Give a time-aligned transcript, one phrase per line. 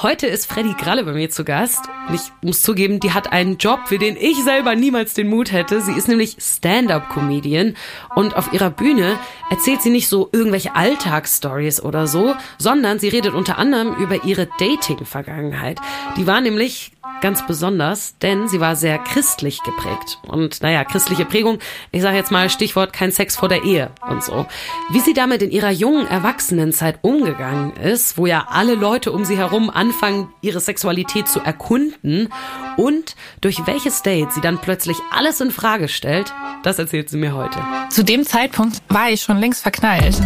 [0.00, 1.88] Heute ist Freddy Gralle bei mir zu Gast.
[2.08, 5.50] Und ich muss zugeben, die hat einen Job, für den ich selber niemals den Mut
[5.50, 5.80] hätte.
[5.80, 7.74] Sie ist nämlich Stand-up-Comedian
[8.14, 9.18] und auf ihrer Bühne
[9.50, 14.46] erzählt sie nicht so irgendwelche Alltagsstories oder so, sondern sie redet unter anderem über ihre
[14.60, 15.80] Dating-Vergangenheit.
[16.16, 20.18] Die war nämlich ganz besonders, denn sie war sehr christlich geprägt.
[20.26, 21.58] Und naja, christliche Prägung,
[21.90, 24.46] ich sage jetzt mal Stichwort kein Sex vor der Ehe und so.
[24.90, 29.36] Wie sie damit in ihrer jungen Erwachsenenzeit umgegangen ist, wo ja alle Leute um sie
[29.36, 32.28] herum anfangen, ihre Sexualität zu erkunden
[32.76, 36.32] und durch welches Date sie dann plötzlich alles in Frage stellt,
[36.62, 37.58] das erzählt sie mir heute.
[37.90, 40.20] Zu dem Zeitpunkt war ich schon längst verknallt.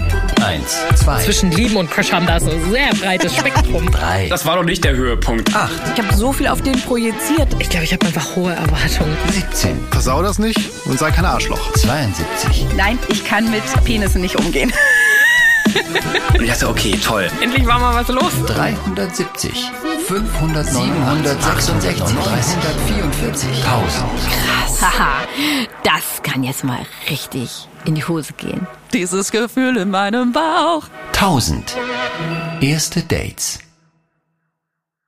[0.44, 3.90] Eins, zwei, Zwischen Lieben und Crush haben da so ein sehr breites Spektrum.
[3.90, 5.54] drei, Das war doch nicht der Höhepunkt.
[5.54, 7.54] acht, Ich habe so viel auf den projiziert.
[7.58, 9.16] Ich glaube, ich habe einfach hohe Erwartungen.
[9.30, 11.72] 17, Versau das nicht und sei kein Arschloch.
[11.74, 14.72] 72, Nein, ich kann mit Penissen nicht umgehen.
[16.34, 17.30] Und ich dachte, okay, toll.
[17.40, 18.32] Endlich war mal was los.
[18.46, 19.70] 370,
[20.06, 24.82] 500, 766, 344, 1000.
[24.82, 25.12] Haha,
[25.84, 28.66] das kann jetzt mal richtig in die Hose gehen.
[28.92, 30.84] Dieses Gefühl in meinem Bauch.
[31.14, 31.76] 1000.
[32.60, 33.60] Erste Dates.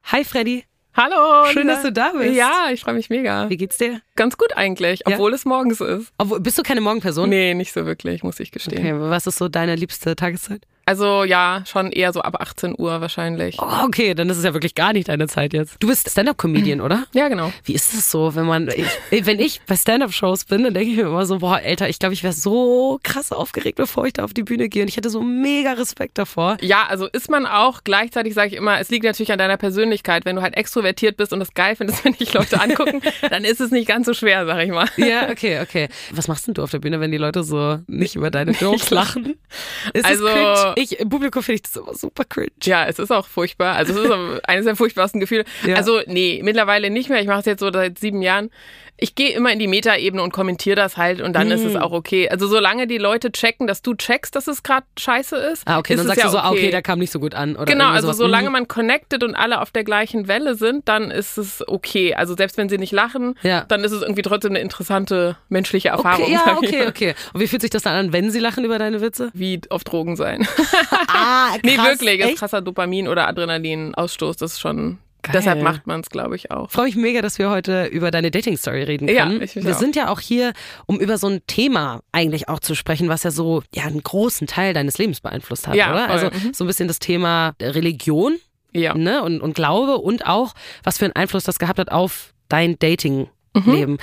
[0.04, 0.64] Hi Freddy,
[0.96, 1.46] Hallo.
[1.52, 2.34] schön, dass du da bist.
[2.34, 3.50] Ja, ich freue mich mega.
[3.50, 4.00] Wie geht's dir?
[4.16, 5.14] Ganz gut eigentlich, Ja?
[5.14, 6.12] obwohl es morgens ist.
[6.18, 7.28] Obwohl, bist du keine Morgenperson?
[7.28, 8.78] Nee, nicht so wirklich, muss ich gestehen.
[8.78, 10.62] Okay, was ist so deine liebste Tageszeit?
[10.86, 13.56] Also ja, schon eher so ab 18 Uhr wahrscheinlich.
[13.58, 15.77] Oh, okay, dann ist es ja wirklich gar nicht deine Zeit jetzt.
[15.80, 17.04] Du bist Stand-up-Comedian, oder?
[17.14, 17.52] Ja, genau.
[17.64, 18.68] Wie ist es so, wenn man,
[19.10, 21.98] ich, wenn ich bei Stand-up-Shows bin, dann denke ich mir immer so, boah, Alter, ich
[21.98, 24.96] glaube, ich wäre so krass aufgeregt, bevor ich da auf die Bühne gehe und ich
[24.96, 26.56] hätte so mega Respekt davor.
[26.60, 27.82] Ja, also ist man auch.
[27.84, 30.24] Gleichzeitig sage ich immer, es liegt natürlich an deiner Persönlichkeit.
[30.24, 33.60] Wenn du halt extrovertiert bist und es geil findest, wenn dich Leute angucken, dann ist
[33.60, 34.88] es nicht ganz so schwer, sag ich mal.
[34.96, 35.88] Ja, okay, okay.
[36.10, 38.90] Was machst denn du auf der Bühne, wenn die Leute so nicht über deine Jokes
[38.90, 39.36] lachen?
[39.92, 40.73] Ist Also-?
[40.77, 42.50] Ich, im Publikum finde ich das immer super cringe.
[42.62, 43.77] Ja, es ist auch furchtbar.
[43.77, 45.44] Also es ist eines der furchtbarsten Gefühle.
[45.67, 45.77] Ja.
[45.77, 47.20] Also nee, mittlerweile nicht mehr.
[47.20, 48.50] Ich mache es jetzt so seit sieben Jahren.
[48.96, 51.52] Ich gehe immer in die Metaebene und kommentiere das halt und dann Mhm.
[51.54, 52.28] ist es auch okay.
[52.28, 55.62] Also solange die Leute checken, dass du checkst, dass es gerade scheiße ist.
[55.66, 57.34] Ah, okay, ist dann sagst ja du so, ah, okay, der kam nicht so gut
[57.34, 57.56] an.
[57.56, 58.18] Oder Genau, also sowas.
[58.18, 58.52] solange Mhm.
[58.52, 62.14] man connected und alle auf der gleichen Welle sind, dann ist es okay.
[62.14, 63.64] Also selbst wenn sie nicht lachen, Ja.
[63.64, 66.22] dann ist es irgendwie trotzdem eine interessante menschliche Erfahrung.
[66.24, 67.14] Okay, ja, okay, okay.
[67.33, 69.30] Und wie fühlt sich das dann an, wenn sie lachen über deine Witze?
[69.34, 70.46] Wie auf Drogen sein.
[71.08, 72.20] Ah, nee, wirklich.
[72.20, 72.38] Ist Echt?
[72.38, 74.36] krasser Dopamin- oder Adrenalinausstoß.
[74.36, 74.98] Das ist schon.
[75.24, 75.33] Geil.
[75.35, 76.70] Deshalb macht man es, glaube ich, auch.
[76.70, 79.42] freue mich mega, dass wir heute über deine Dating-Story reden Ja, können.
[79.42, 79.79] ich mich wir auch.
[79.79, 80.52] sind ja auch hier,
[80.86, 84.46] um über so ein Thema eigentlich auch zu sprechen, was ja so ja einen großen
[84.46, 86.02] Teil deines Lebens beeinflusst hat, Ja, oder?
[86.08, 86.11] voll.
[86.13, 86.55] Also Mhm.
[86.55, 88.36] so ein bisschen das Thema Religion
[88.73, 88.95] Ja.
[88.95, 89.23] ne?
[89.23, 93.92] und, und Glaube und auch, was für einen Einfluss das gehabt hat auf dein Dating-Leben.
[93.92, 93.98] Mhm.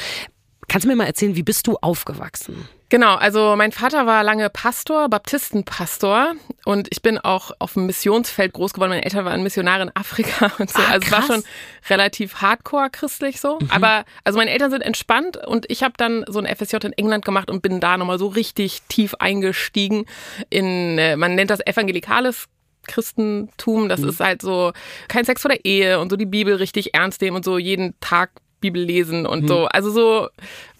[0.67, 2.67] Kannst du mir mal erzählen, wie bist du aufgewachsen?
[2.91, 6.33] Genau, also mein Vater war lange Pastor, Baptistenpastor
[6.65, 8.89] und ich bin auch auf dem Missionsfeld groß geworden.
[8.89, 10.81] Meine Eltern waren Missionare in Afrika und so.
[10.81, 11.21] Ah, also es war.
[11.21, 11.25] Mhm.
[11.27, 11.43] schon
[11.89, 13.59] relativ hardcore christlich so.
[13.69, 17.23] Aber also meine Eltern sind entspannt und ich habe dann so ein FSJ in England
[17.23, 20.05] gemacht und bin da nochmal so richtig tief eingestiegen
[20.49, 22.49] in, äh, man nennt das evangelikales
[22.87, 23.85] Christentum.
[23.85, 23.87] Mhm.
[23.89, 24.73] Das ist halt so
[25.07, 27.97] kein Sex vor der Ehe und so die Bibel richtig ernst nehmen und so jeden
[28.01, 28.31] Tag
[28.61, 29.65] Bibel lesen und so.
[29.65, 30.29] Also so,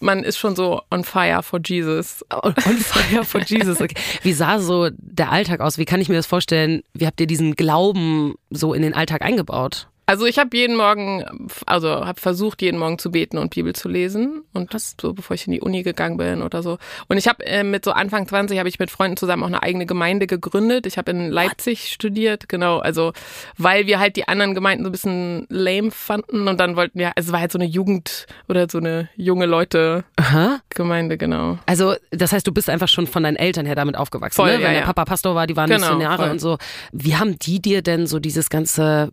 [0.00, 2.24] man ist schon so on fire for Jesus.
[2.30, 3.80] On fire for Jesus.
[3.80, 3.94] Okay.
[4.22, 5.76] Wie sah so der Alltag aus?
[5.76, 6.82] Wie kann ich mir das vorstellen?
[6.94, 9.88] Wie habt ihr diesen Glauben so in den Alltag eingebaut?
[10.04, 11.24] Also ich habe jeden Morgen,
[11.64, 15.34] also habe versucht, jeden Morgen zu beten und Bibel zu lesen und das so, bevor
[15.34, 16.78] ich in die Uni gegangen bin oder so.
[17.08, 19.62] Und ich habe äh, mit so Anfang 20 habe ich mit Freunden zusammen auch eine
[19.62, 20.86] eigene Gemeinde gegründet.
[20.86, 23.12] Ich habe in Leipzig studiert, genau, also
[23.58, 27.12] weil wir halt die anderen Gemeinden so ein bisschen lame fanden und dann wollten wir,
[27.16, 30.58] also es war halt so eine Jugend oder so eine junge Leute Aha.
[30.70, 31.58] Gemeinde, genau.
[31.66, 34.54] Also, das heißt, du bist einfach schon von deinen Eltern her damit aufgewachsen, Voll, ne?
[34.54, 34.86] ja, Wenn der ja.
[34.86, 36.30] Papa Pastor war, die waren Genau, Missionare voll.
[36.32, 36.58] und so.
[36.92, 39.10] Wie haben die dir denn so dieses ganze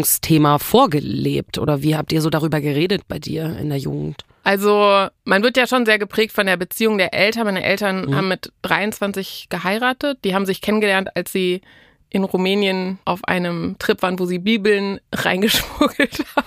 [0.00, 1.58] Beziehungsthema vorgelebt?
[1.58, 4.24] Oder wie habt ihr so darüber geredet bei dir in der Jugend?
[4.42, 7.44] Also man wird ja schon sehr geprägt von der Beziehung der Eltern.
[7.44, 8.14] Meine Eltern Mhm.
[8.14, 10.18] haben mit 23 geheiratet.
[10.24, 11.60] Die haben sich kennengelernt, als sie
[12.08, 16.46] in Rumänien auf einem Trip waren, wo sie Bibeln reingeschmuggelt haben.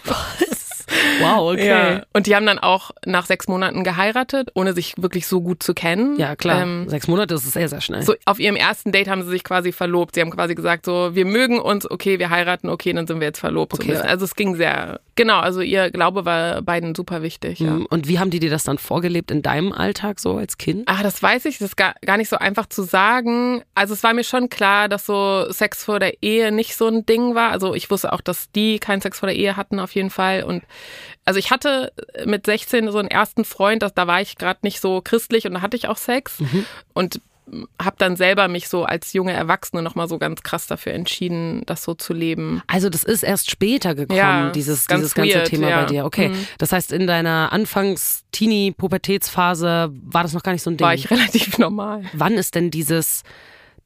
[1.21, 2.03] Wow, Ja.
[2.13, 5.73] Und die haben dann auch nach sechs Monaten geheiratet, ohne sich wirklich so gut zu
[5.73, 6.17] kennen.
[6.19, 6.61] Ja, klar.
[6.61, 8.01] Ähm, Sechs Monate ist sehr, sehr schnell.
[8.03, 10.15] so auf ihrem ersten Date haben sie sich quasi verlobt.
[10.15, 13.27] Sie haben quasi gesagt, so, wir mögen uns, okay, wir heiraten, okay, dann sind wir
[13.27, 13.73] jetzt verlobt.
[13.75, 13.91] So Okay.
[13.91, 14.07] bisschen.
[14.07, 17.59] Also es ging sehr, genau, also ihr Glaube war beiden super wichtig.
[17.59, 17.71] Ja.
[17.71, 17.85] Mhm.
[17.87, 20.83] Und wie haben die dir das dann vorgelebt in deinem Alltag so als Kind?
[20.87, 21.57] Ah, das weiß ich.
[21.59, 23.61] Das ist gar, gar nicht so einfach zu sagen.
[23.75, 27.05] Also es war mir schon klar, dass so Sex vor der Ehe nicht so ein
[27.05, 27.51] Ding war.
[27.51, 30.43] Also ich wusste auch, dass die keinen Sex vor der Ehe hatten auf jeden Fall.
[30.43, 30.63] Und
[31.25, 31.91] also ich hatte
[32.25, 35.53] mit 16 so einen ersten Freund, das, da war ich gerade nicht so christlich und
[35.55, 36.37] da hatte ich auch Sex.
[36.93, 37.19] Und
[37.79, 41.83] habe dann selber mich so als junge Erwachsene nochmal so ganz krass dafür entschieden, das
[41.83, 42.61] so zu leben.
[42.67, 45.81] Also das ist erst später gekommen, Ja, dieses, ganz dieses ganze weird, Thema ja.
[45.81, 46.05] bei dir.
[46.05, 46.47] Okay, Mhm.
[46.57, 50.85] das heißt, in deiner Anfangs-Teenie-Pubertätsphase war das noch gar nicht so ein Ding.
[50.85, 52.03] War ich relativ normal.
[52.13, 53.23] Wann ist denn dieses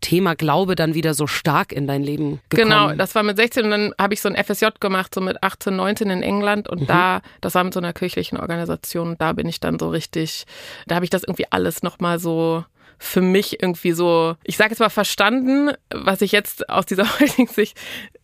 [0.02, 2.70] Thema Glaube dann wieder so stark in dein Leben gekommen?
[2.70, 5.42] Genau, das war mit 16 und dann habe ich so ein FSJ gemacht, so mit
[5.44, 9.34] 18, 19 in England und da, das war mit so einer kirchlichen Organisation und da
[9.34, 10.46] bin ich dann so richtig,
[10.88, 12.64] da habe ich das irgendwie alles nochmal so
[13.00, 17.48] für mich irgendwie so, ich sage jetzt mal verstanden, was ich jetzt aus dieser heutigen
[17.48, 17.78] Sicht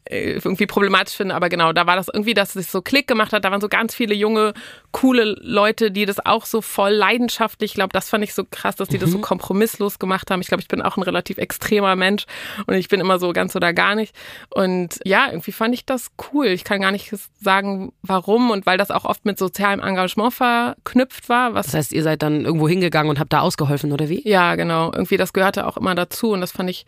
[0.10, 3.46] irgendwie problematisch finde, aber genau, da war das irgendwie, dass es so Klick gemacht hat,
[3.46, 4.54] da waren so ganz viele junge,
[4.92, 8.76] coole Leute, die das auch so voll leidenschaftlich, ich glaube, das fand ich so krass,
[8.76, 10.42] dass die das so kompromisslos gemacht haben.
[10.42, 12.26] Ich glaube, ich bin auch ein relativ extremer Mensch
[12.68, 14.16] und ich bin immer so ganz oder gar nicht.
[14.50, 16.48] Und ja, irgendwie fand ich das cool.
[16.48, 21.30] Ich kann gar nicht sagen, warum und weil das auch oft mit sozialem Engagement verknüpft
[21.30, 24.28] war, was Das heißt, ihr seid dann irgendwo hingegangen und habt da ausgeholfen, oder wie?
[24.28, 24.92] ja, genau.
[24.94, 26.86] Irgendwie, das gehörte auch immer dazu und das fand ich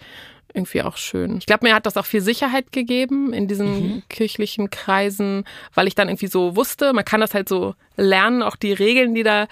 [0.56, 1.38] irgendwie auch schön.
[1.38, 5.44] Ich glaube, mir hat das auch viel Sicherheit gegeben in diesen kirchlichen Kreisen,
[5.74, 9.14] weil ich dann irgendwie so wusste, man kann das halt so lernen, auch die Regeln,
[9.14, 9.48] die da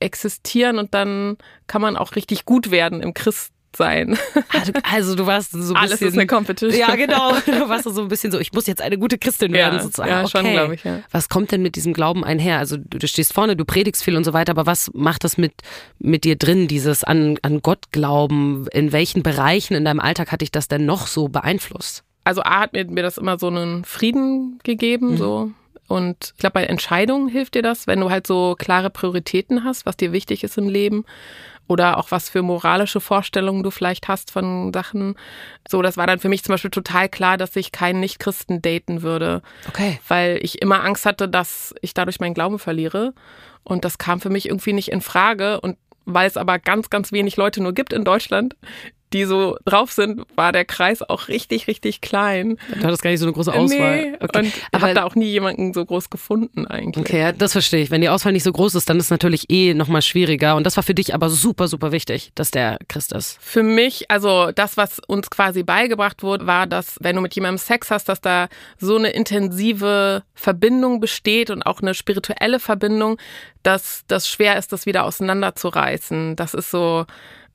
[0.00, 3.51] existieren und dann kann man auch richtig gut werden im Christsein.
[3.78, 6.08] Also, also du warst so ein Alles bisschen...
[6.08, 6.78] ist eine Competition.
[6.78, 7.32] Ja, genau.
[7.46, 10.10] Du warst so ein bisschen so, ich muss jetzt eine gute Christin werden, Ja, sozusagen.
[10.10, 10.52] ja, schon, okay.
[10.52, 11.00] glaub ich, ja.
[11.10, 12.58] Was kommt denn mit diesem Glauben einher?
[12.58, 15.38] Also du, du stehst vorne, du predigst viel und so weiter, aber was macht das
[15.38, 15.52] mit,
[15.98, 18.66] mit dir drin, dieses an, an Gott glauben?
[18.72, 22.04] In welchen Bereichen in deinem Alltag hat dich das denn noch so beeinflusst?
[22.24, 25.50] also A hat mir, mir das immer so einen Frieden gegeben, so.
[25.88, 29.84] Und ich glaube, bei Entscheidungen hilft dir das, wenn du halt so klare Prioritäten hast,
[29.84, 31.04] was dir wichtig ist im Leben.
[31.72, 35.14] Oder auch was für moralische Vorstellungen du vielleicht hast von Sachen.
[35.66, 39.00] So, das war dann für mich zum Beispiel total klar, dass ich keinen Nicht-Christen daten
[39.00, 39.40] würde.
[39.68, 39.98] Okay.
[40.06, 43.14] Weil ich immer Angst hatte, dass ich dadurch meinen Glauben verliere.
[43.64, 45.62] Und das kam für mich irgendwie nicht in Frage.
[45.62, 48.54] Und weil es aber ganz, ganz wenig Leute nur gibt in Deutschland,
[49.12, 52.56] die so drauf sind, war der Kreis auch richtig, richtig klein.
[52.78, 53.96] Du hattest gar nicht so eine große Auswahl.
[53.96, 54.38] Nee, Okay.
[54.38, 57.04] und aber habe da auch nie jemanden so groß gefunden eigentlich.
[57.04, 57.90] Okay, ja, das verstehe ich.
[57.90, 60.56] Wenn die Auswahl nicht so groß ist, dann ist es natürlich eh nochmal schwieriger.
[60.56, 63.38] Und das war für dich aber super, super wichtig, dass der Christ ist.
[63.40, 67.58] Für mich, also das, was uns quasi beigebracht wurde, war, dass wenn du mit jemandem
[67.58, 68.48] Sex hast, dass da
[68.78, 73.18] so eine intensive Verbindung besteht und auch eine spirituelle Verbindung,
[73.62, 76.36] dass das schwer ist, das wieder auseinanderzureißen.
[76.36, 77.06] Das ist so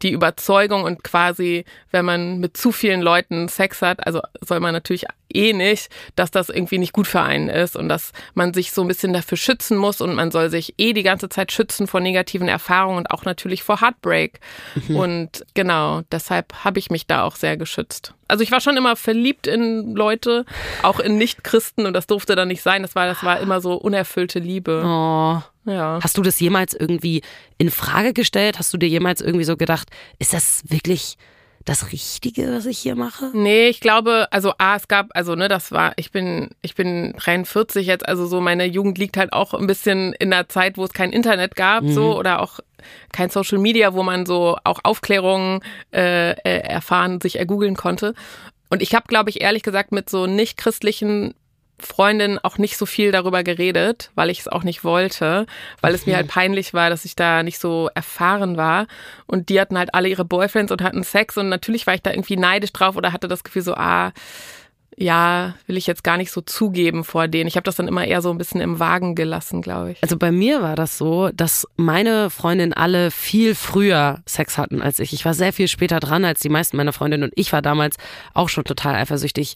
[0.02, 4.74] die Überzeugung und quasi, wenn man mit zu vielen Leuten Sex hat, also soll man
[4.74, 8.72] natürlich eh nicht, dass das irgendwie nicht gut für einen ist und dass man sich
[8.72, 11.88] so ein bisschen dafür schützen muss und man soll sich eh die ganze Zeit schützen
[11.88, 14.40] vor negativen Erfahrungen und auch natürlich vor Heartbreak.
[14.90, 18.14] Und genau, deshalb habe ich mich da auch sehr geschützt.
[18.28, 20.46] Also ich war schon immer verliebt in Leute,
[20.84, 22.82] auch in Nicht-Christen und das durfte dann nicht sein.
[22.82, 24.84] Das war, das war immer so unerfüllte Liebe.
[24.86, 25.42] Oh.
[25.70, 26.00] Ja.
[26.02, 27.22] Hast du das jemals irgendwie
[27.58, 28.58] in Frage gestellt?
[28.58, 31.18] Hast du dir jemals irgendwie so gedacht, ist das wirklich
[31.68, 33.30] das Richtige, was ich hier mache?
[33.34, 37.14] Nee, ich glaube, also A, es gab, also ne, das war, ich bin, ich bin
[37.18, 40.86] 43 jetzt, also so meine Jugend liegt halt auch ein bisschen in der Zeit, wo
[40.86, 42.60] es kein Internet gab, so oder auch
[43.12, 45.60] kein Social Media, wo man so auch Aufklärungen
[45.94, 48.14] äh, äh, erfahren, sich ergoogeln konnte.
[48.70, 51.34] Und ich habe, glaube ich, ehrlich gesagt mit so nicht christlichen
[51.80, 55.46] Freundin auch nicht so viel darüber geredet, weil ich es auch nicht wollte,
[55.82, 58.88] weil es mir halt peinlich war, dass ich da nicht so erfahren war.
[59.28, 62.10] Und die hatten halt alle ihre Boyfriends und hatten Sex und natürlich war ich da
[62.10, 64.12] irgendwie neidisch drauf oder hatte das Gefühl so, ah,
[65.00, 67.48] ja, will ich jetzt gar nicht so zugeben vor denen.
[67.48, 70.02] Ich habe das dann immer eher so ein bisschen im Wagen gelassen, glaube ich.
[70.02, 74.98] Also bei mir war das so, dass meine Freundinnen alle viel früher Sex hatten als
[75.00, 75.14] ich.
[75.14, 77.98] Ich war sehr viel später dran als die meisten meiner Freundinnen und ich war damals
[78.34, 79.54] auch schon total eifersüchtig.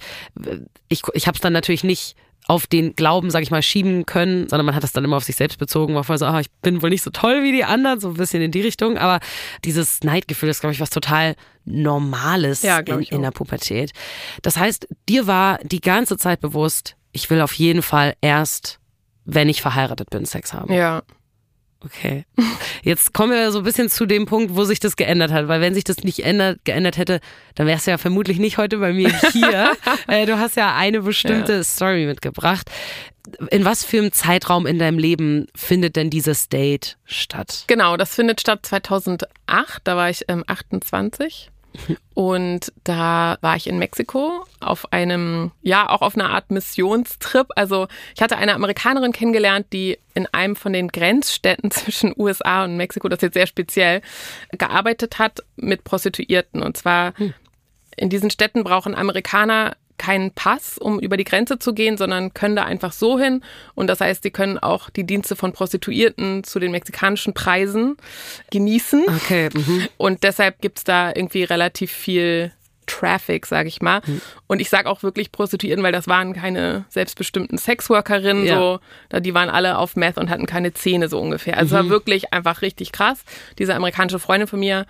[0.89, 2.15] Ich, ich habe es dann natürlich nicht
[2.51, 5.23] auf den Glauben, sag ich mal, schieben können, sondern man hat das dann immer auf
[5.23, 7.63] sich selbst bezogen, war voll so, ah, ich bin wohl nicht so toll wie die
[7.63, 9.21] anderen, so ein bisschen in die Richtung, aber
[9.63, 13.93] dieses Neidgefühl ist, glaube ich, was total Normales Ja, in, in der Pubertät.
[14.41, 18.79] Das heißt, dir war die ganze Zeit bewusst, ich will auf jeden Fall erst,
[19.23, 20.73] wenn ich verheiratet bin, Sex haben.
[20.73, 21.03] Ja.
[21.83, 22.25] Okay.
[22.83, 25.61] Jetzt kommen wir so ein bisschen zu dem Punkt, wo sich das geändert hat, weil
[25.61, 27.19] wenn sich das nicht ändert, geändert hätte,
[27.55, 29.71] dann wärst du ja vermutlich nicht heute bei mir hier.
[30.07, 32.69] äh, du hast ja eine bestimmte Story mitgebracht.
[33.49, 37.65] In was für einem Zeitraum in deinem Leben findet denn dieses Date statt?
[37.67, 39.29] Genau, das findet statt 2008.
[39.83, 41.51] Da war ich ähm, 28.
[42.13, 47.47] Und da war ich in Mexiko auf einem, ja, auch auf einer Art Missionstrip.
[47.55, 52.77] Also ich hatte eine Amerikanerin kennengelernt, die in einem von den Grenzstädten zwischen USA und
[52.77, 54.01] Mexiko, das ist jetzt sehr speziell,
[54.51, 56.61] gearbeitet hat mit Prostituierten.
[56.61, 57.13] Und zwar
[57.95, 62.55] in diesen Städten brauchen Amerikaner keinen Pass, um über die Grenze zu gehen, sondern können
[62.55, 63.43] da einfach so hin.
[63.75, 67.97] Und das heißt, sie können auch die Dienste von Prostituierten zu den mexikanischen Preisen
[68.49, 69.05] genießen.
[69.07, 69.49] Okay.
[69.53, 69.87] Mhm.
[69.97, 72.51] Und deshalb gibt's da irgendwie relativ viel
[72.87, 74.01] Traffic, sage ich mal.
[74.03, 74.19] Hm.
[74.47, 78.57] Und ich sage auch wirklich Prostituierten, weil das waren keine selbstbestimmten Sexworkerinnen, Ja.
[79.13, 81.57] so, die waren alle auf Meth und hatten keine Zähne so ungefähr.
[81.57, 81.79] Also Mhm.
[81.79, 83.23] es war wirklich einfach richtig krass.
[83.59, 84.85] Diese amerikanische Freundin von mir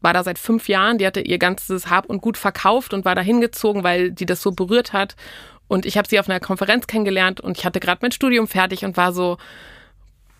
[0.00, 3.14] war da seit fünf Jahren, die hatte ihr ganzes Hab und Gut verkauft und war
[3.14, 5.16] da hingezogen, weil die das so berührt hat.
[5.68, 8.84] Und ich habe sie auf einer Konferenz kennengelernt und ich hatte gerade mein Studium fertig
[8.84, 9.38] und war so,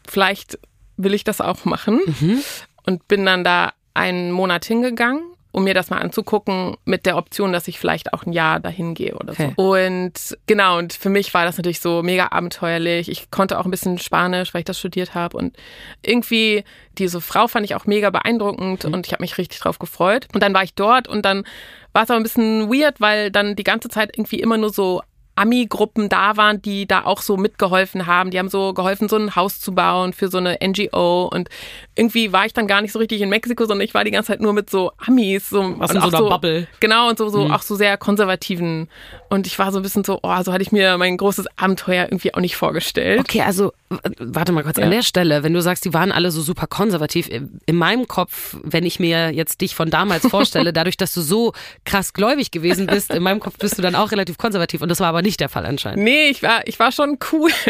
[0.08, 0.58] vielleicht
[0.96, 2.00] will ich das auch machen.
[2.20, 2.42] Mhm.
[2.84, 7.52] Und bin dann da einen Monat hingegangen, um mir das mal anzugucken, mit der Option,
[7.52, 9.54] dass ich vielleicht auch ein Jahr dahin gehe oder Okay.
[9.56, 9.72] so.
[9.72, 13.08] Und genau, und für mich war das natürlich so mega abenteuerlich.
[13.10, 15.36] Ich konnte auch ein bisschen Spanisch, weil ich das studiert habe.
[15.36, 15.56] Und
[16.02, 16.64] irgendwie,
[16.98, 20.28] diese Frau fand ich auch mega beeindruckend und ich habe mich richtig drauf gefreut.
[20.34, 21.44] Und dann war ich dort und dann
[21.92, 25.02] war es aber ein bisschen weird, weil dann die ganze Zeit irgendwie immer nur so
[25.34, 28.30] Ami-Gruppen da waren, die da auch so mitgeholfen haben.
[28.30, 31.30] Die haben so geholfen, so ein Haus zu bauen für so eine NGO.
[31.32, 31.48] Und
[31.94, 34.28] irgendwie war ich dann gar nicht so richtig in Mexiko, sondern ich war die ganze
[34.28, 35.50] Zeit nur mit so Amis.
[35.50, 36.68] So, und in so auch einer Bubble.
[36.80, 38.88] Genau, und so, so auch so sehr konservativen.
[39.28, 42.04] Und ich war so ein bisschen so, oh, so hatte ich mir mein großes Abenteuer
[42.04, 43.20] irgendwie auch nicht vorgestellt.
[43.20, 43.72] Okay, also
[44.20, 44.90] warte mal kurz an Ja.
[44.90, 48.86] der Stelle, wenn du sagst, die waren alle so super konservativ, in meinem Kopf, wenn
[48.86, 51.52] ich mir jetzt dich von damals vorstelle, dadurch, dass du so
[51.84, 55.00] krass gläubig gewesen bist, in meinem Kopf bist du dann auch relativ konservativ und das
[55.00, 56.04] war aber nicht der Fall anscheinend.
[56.04, 57.50] Nee, ich war, ich war schon cool.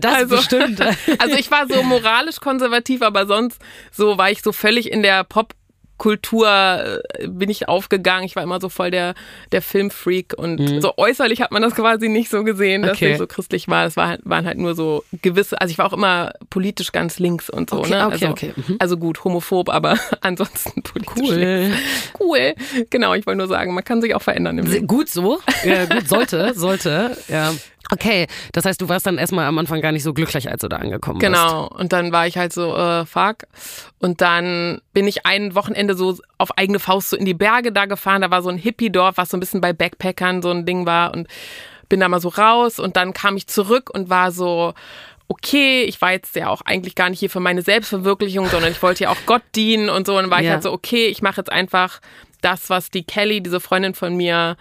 [0.00, 0.80] Das Also- bestimmt.
[1.18, 3.60] Also ich war so moralisch konservativ, aber sonst
[3.90, 5.57] so war ich so völlig in der Popkultur
[5.98, 8.24] äh, bin ich aufgegangen.
[8.24, 9.14] Ich war immer so voll der,
[9.52, 12.96] der Filmfreak und so äußerlich hat man das quasi nicht so gesehen, dass Mhm.
[13.06, 13.12] Okay.
[13.12, 13.84] ich so christlich war.
[13.86, 17.18] Es war halt, waren halt nur so gewisse, also ich war auch immer politisch ganz
[17.18, 17.78] links und so.
[17.80, 18.06] Okay, ne?
[18.06, 18.76] okay, also, okay, mhm.
[18.78, 21.34] also gut, homophob, aber ansonsten politisch Cool.
[21.34, 21.76] links.
[22.18, 22.54] Cool.
[22.90, 24.86] Genau, ich wollte nur sagen, man kann sich auch verändern im.
[24.86, 25.38] Gut so.
[25.64, 27.16] Ja, gut, sollte, sollte.
[27.28, 27.52] Ja.
[27.90, 30.68] Okay, das heißt, du warst dann erstmal am Anfang gar nicht so glücklich, als du
[30.68, 31.32] da angekommen bist.
[31.32, 31.68] Genau.
[31.68, 33.44] Und dann war ich halt so, äh, fuck.
[33.98, 37.86] Und dann bin ich ein Wochenende so auf eigene Faust so in die Berge da
[37.86, 38.20] gefahren.
[38.22, 41.14] Da war so ein Hippie-Dorf, was so ein bisschen bei Backpackern so ein Ding war.
[41.14, 41.28] Und
[41.88, 42.78] bin da mal so raus.
[42.78, 44.74] Und dann kam ich zurück und war so,
[45.28, 48.82] okay, ich war jetzt ja auch eigentlich gar nicht hier für meine Selbstverwirklichung, sondern ich
[48.82, 50.16] wollte ja auch Gott dienen und so.
[50.16, 50.52] Und dann war ich Ja.
[50.52, 52.00] halt so, okay, ich mache jetzt einfach
[52.40, 54.56] das, was die Kelly, diese Freundin von mir,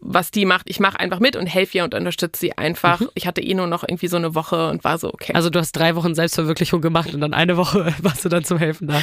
[0.00, 3.00] was die macht, ich mache einfach mit und helfe ihr und unterstütze sie einfach.
[3.14, 5.32] Ich hatte eh nur noch irgendwie so eine Woche und war so, okay.
[5.34, 8.58] Also du hast drei Wochen Selbstverwirklichung gemacht und dann eine Woche warst du dann zum
[8.58, 9.00] Helfen da.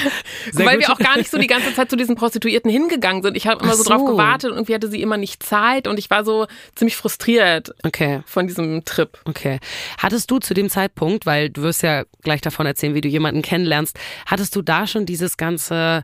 [0.51, 0.87] Sehr weil gut.
[0.87, 3.35] wir auch gar nicht so die ganze Zeit zu diesen Prostituierten hingegangen sind.
[3.37, 4.05] Ich habe immer Ach so drauf so.
[4.05, 8.21] gewartet und irgendwie hatte sie immer nicht Zeit und ich war so ziemlich frustriert Okay.
[8.25, 9.17] von diesem Trip.
[9.25, 9.59] Okay.
[9.97, 13.41] Hattest du zu dem Zeitpunkt, weil du wirst ja gleich davon erzählen, wie du jemanden
[13.41, 16.03] kennenlernst, hattest du da schon dieses ganze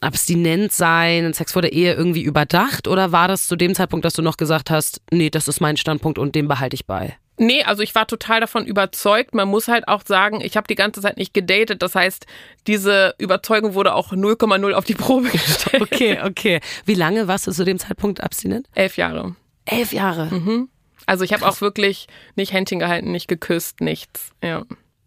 [0.00, 4.14] abstinent sein Sex vor der Ehe irgendwie überdacht oder war das zu dem Zeitpunkt, dass
[4.14, 7.16] du noch gesagt hast, nee, das ist mein Standpunkt und den behalte ich bei?
[7.40, 9.32] Nee, also ich war total davon überzeugt.
[9.32, 11.82] Man muss halt auch sagen, ich habe die ganze Zeit nicht gedatet.
[11.82, 12.26] Das heißt,
[12.66, 15.82] diese Überzeugung wurde auch 0,0 auf die Probe gestellt.
[15.82, 16.60] Okay, okay.
[16.84, 18.66] Wie lange warst du zu dem Zeitpunkt abstinent?
[18.74, 19.36] Elf Jahre.
[19.66, 20.66] Elf Jahre.
[21.06, 24.30] Also ich habe auch wirklich nicht Händchen gehalten, nicht geküsst, nichts.
[24.42, 24.64] Ja.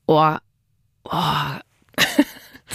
[0.07, 0.35] Oh,
[1.03, 1.19] oh.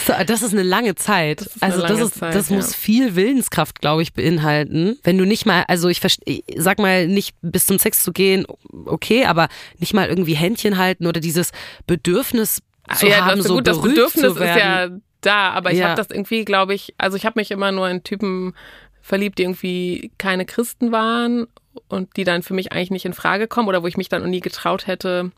[0.04, 1.40] So, Das ist eine lange Zeit.
[1.42, 2.56] ist eine also das lange ist, Zeit, das ja.
[2.56, 4.98] muss viel Willenskraft, glaube ich, beinhalten.
[5.04, 8.46] Wenn du nicht mal, also ich verste- sag mal, nicht bis zum Sex zu gehen,
[8.84, 9.48] okay, aber
[9.78, 11.52] nicht mal irgendwie Händchen halten oder dieses
[11.86, 12.62] Bedürfnis
[12.96, 15.02] zu ja, haben, das, so gut, das berührt Bedürfnis zu ist ja werden.
[15.22, 15.86] da, aber ich Ja.
[15.88, 18.54] habe das irgendwie, glaube ich, also ich habe mich immer nur in Typen
[19.00, 21.46] verliebt, die irgendwie keine Christen waren
[21.88, 24.28] und die dann für mich eigentlich nicht in Frage kommen oder wo ich mich dann
[24.28, 25.32] nie getraut hätte,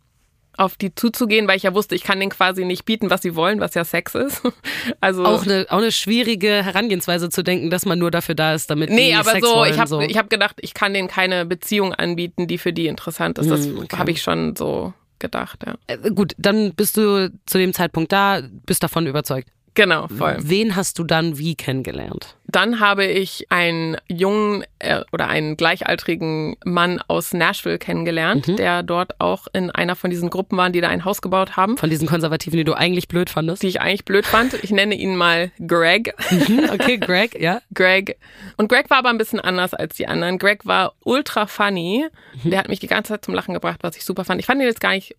[0.58, 3.34] auf die zuzugehen, weil ich ja wusste, ich kann denen quasi nicht bieten, was sie
[3.36, 4.42] wollen, was ja Sex ist.
[5.00, 8.70] Also auch eine, auch eine schwierige Herangehensweise zu denken, dass man nur dafür da ist,
[8.70, 10.00] damit Nee, die aber Sex so, wollen, ich habe so.
[10.00, 13.50] ich hab gedacht, ich kann denen keine Beziehung anbieten, die für die interessant ist.
[13.50, 13.96] Das Hm, okay.
[13.96, 15.74] habe ich schon so gedacht, ja.
[15.86, 19.48] Äh, Gut, dann bist du zu dem Zeitpunkt da, bist davon überzeugt.
[19.78, 20.36] Genau, voll.
[20.40, 22.34] Wen hast du dann wie kennengelernt?
[22.48, 28.56] Dann habe ich einen jungen äh, oder einen gleichaltrigen Mann aus Nashville kennengelernt, Mhm.
[28.56, 31.76] der dort auch in einer von diesen Gruppen waren, die da ein Haus gebaut haben,
[31.76, 33.62] Von diesen Konservativen, die du eigentlich blöd fandest?
[33.62, 34.54] die ich eigentlich blöd fand.
[34.64, 36.12] Ich nenne ihn mal Greg.
[36.32, 37.60] Mhm, okay, Greg, ja.
[37.72, 38.16] Greg.
[38.56, 40.38] Und Greg war aber ein bisschen anders als die anderen.
[40.38, 42.04] Greg war ultra funny.
[42.42, 42.50] Mhm.
[42.50, 44.40] Der hat mich die ganze Zeit zum Lachen gebracht, was ich super fand.
[44.40, 45.14] Ich fand ihn jetzt gar nicht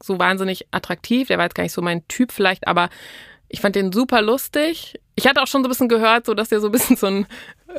[0.00, 1.26] so wahnsinnig attraktiv.
[1.26, 2.90] Der war jetzt gar nicht so mein Typ vielleicht, aber
[3.48, 4.98] Ich fand den super lustig.
[5.16, 7.06] Ich hatte auch schon so ein bisschen gehört, so dass der so ein bisschen so
[7.06, 7.26] ein,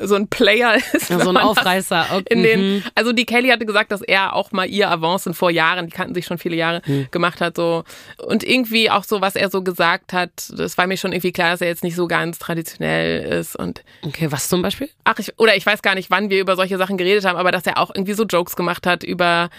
[0.04, 1.10] so ein Player ist.
[1.10, 2.06] Ja, so ein Aufreißer.
[2.14, 2.24] Okay.
[2.30, 2.84] In den, Mhm.
[2.96, 6.16] also die Kelly hatte gesagt, dass er auch mal ihr Avancen vor Jahren, die kannten
[6.16, 7.08] sich schon viele Jahre, Mhm.
[7.12, 7.58] gemacht hat.
[7.58, 7.84] So.
[8.26, 11.52] Und irgendwie auch so, was er so gesagt hat, das war mir schon irgendwie klar,
[11.52, 13.58] dass er jetzt nicht so ganz traditionell ist.
[13.58, 14.90] Und Okay, was zum Beispiel?
[15.04, 17.52] ach, ich, oder ich weiß gar nicht, wann wir über solche Sachen geredet haben, aber
[17.52, 19.50] dass er auch irgendwie so Jokes gemacht hat über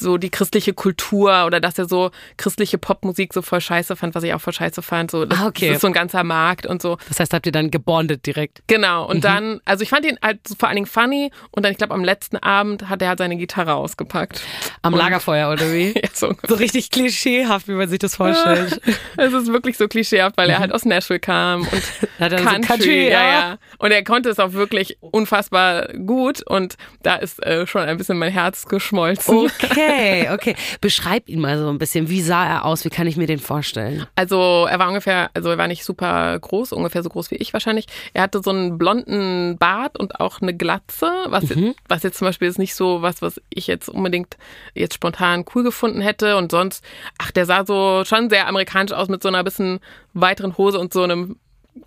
[0.00, 4.22] so die christliche Kultur oder dass er so christliche Popmusik so voll scheiße fand, was
[4.24, 5.10] ich auch voll scheiße fand.
[5.10, 5.66] So, das, Ah, okay.
[5.68, 6.96] das ist so ein ganzer Markt und so.
[7.08, 8.62] Das heißt, habt ihr dann gebondet direkt?
[8.66, 9.04] Genau.
[9.04, 9.10] Mhm.
[9.10, 11.78] Und dann, also ich fand ihn halt so vor allen Dingen funny und dann, ich
[11.78, 14.42] glaube, am letzten Abend hat er halt seine Gitarre ausgepackt.
[14.82, 15.94] Am Und- Lagerfeuer oder wie?
[16.04, 16.34] Ja, so.
[16.46, 18.80] So richtig klischeehaft, wie man sich das vorstellt.
[19.16, 21.82] Es ist wirklich so klischeehaft, weil er halt aus Nashville kam und
[22.18, 23.22] er so Country, Country, ja.
[23.28, 23.58] ja.
[23.78, 28.18] Und er konnte es auch wirklich unfassbar gut und da ist äh, schon ein bisschen
[28.18, 29.36] mein Herz geschmolzen.
[29.46, 29.83] Okay,
[30.32, 30.54] okay.
[30.80, 32.08] Beschreib ihn mal so ein bisschen.
[32.08, 32.84] Wie sah er aus?
[32.84, 34.06] Wie kann ich mir den vorstellen?
[34.14, 37.52] Also er war ungefähr, also er war nicht super groß, ungefähr so groß wie ich
[37.52, 37.86] wahrscheinlich.
[38.12, 41.44] Er hatte so einen blonden Bart und auch eine Glatze, was,
[41.88, 44.36] was jetzt zum Beispiel ist nicht so was, was ich jetzt unbedingt
[44.74, 46.36] jetzt spontan cool gefunden hätte.
[46.36, 46.84] Und sonst,
[47.18, 49.80] ach, der sah so schon sehr amerikanisch aus mit so einer bisschen
[50.12, 51.36] weiteren Hose und so einem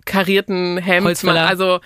[0.04, 1.06] karierten Hemd.
[1.06, 1.46] Holzfäller.
[1.46, 1.80] Also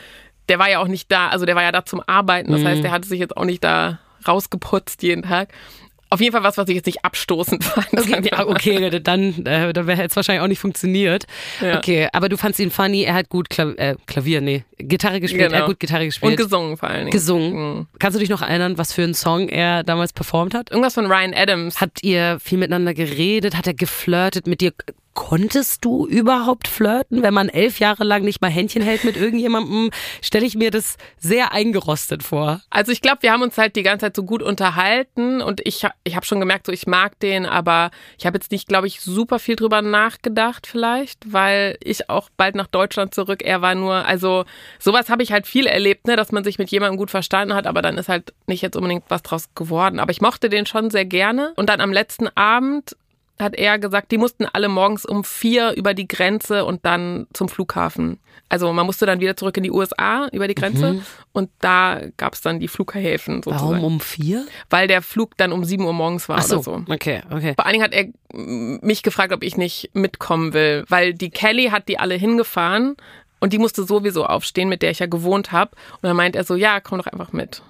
[0.48, 2.50] der war ja auch nicht da, also der war ja da zum Arbeiten.
[2.50, 5.48] Das heißt, der hatte sich jetzt auch nicht da rausgeputzt jeden Tag.
[6.12, 7.88] Auf jeden Fall was, was ich jetzt nicht abstoßend fand.
[7.92, 11.24] Okay, ja, okay dann, äh, dann wäre es wahrscheinlich auch nicht funktioniert.
[11.60, 11.78] Ja.
[11.78, 15.42] Okay, aber du fandst ihn funny, er hat gut Klav äh, Klavier, nee, Gitarre gespielt,
[15.44, 15.60] er Genau.
[15.62, 16.32] hat gut Gitarre gespielt.
[16.32, 17.10] Und gesungen vor allen Dingen.
[17.10, 17.52] gesungen.
[17.78, 17.86] Mhm.
[17.98, 20.70] Kannst du dich noch erinnern, was für einen Song er damals performt hat?
[20.70, 21.80] Irgendwas von Ryan Adams.
[21.80, 23.56] Habt ihr viel miteinander geredet?
[23.56, 24.72] Hat er geflirtet mit dir?
[25.14, 29.90] Konntest du überhaupt flirten, wenn man elf Jahre lang nicht mal Händchen hält mit irgendjemandem?
[30.22, 32.62] Stelle ich mir das sehr eingerostet vor.
[32.70, 35.86] Also ich glaube, wir haben uns halt die ganze Zeit so gut unterhalten und ich,
[36.04, 39.02] ich habe schon gemerkt, so ich mag den, aber ich habe jetzt nicht, glaube ich,
[39.02, 44.06] super viel drüber nachgedacht vielleicht, weil ich auch bald nach Deutschland zurück, er war nur,
[44.06, 44.44] also
[44.78, 47.66] sowas habe ich halt viel erlebt, ne, dass man sich mit jemandem gut verstanden hat,
[47.66, 49.98] aber dann ist halt nicht jetzt unbedingt was draus geworden.
[49.98, 52.96] Aber ich mochte den schon sehr gerne und dann am letzten Abend
[53.42, 57.48] hat er gesagt, die mussten alle morgens um vier über die Grenze und dann zum
[57.48, 58.18] Flughafen.
[58.48, 62.34] Also man musste dann wieder zurück in die USA über die Grenze und da gab
[62.34, 63.72] es dann die Flughäfen sozusagen.
[63.72, 64.46] Warum um vier?
[64.68, 66.84] Weil der Flug dann um sieben Uhr morgens war Ach so, oder so.
[66.88, 67.54] okay, okay.
[67.54, 71.68] Vor allen Dingen hat er mich gefragt, ob ich nicht mitkommen will, weil die Kelly
[71.68, 72.96] hat die alle hingefahren
[73.40, 75.72] und die musste sowieso aufstehen, mit der ich ja gewohnt habe.
[75.94, 77.62] Und dann meint er so, ja, komm doch einfach mit.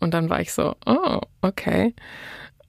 [0.00, 1.94] Und dann war ich so, oh, okay.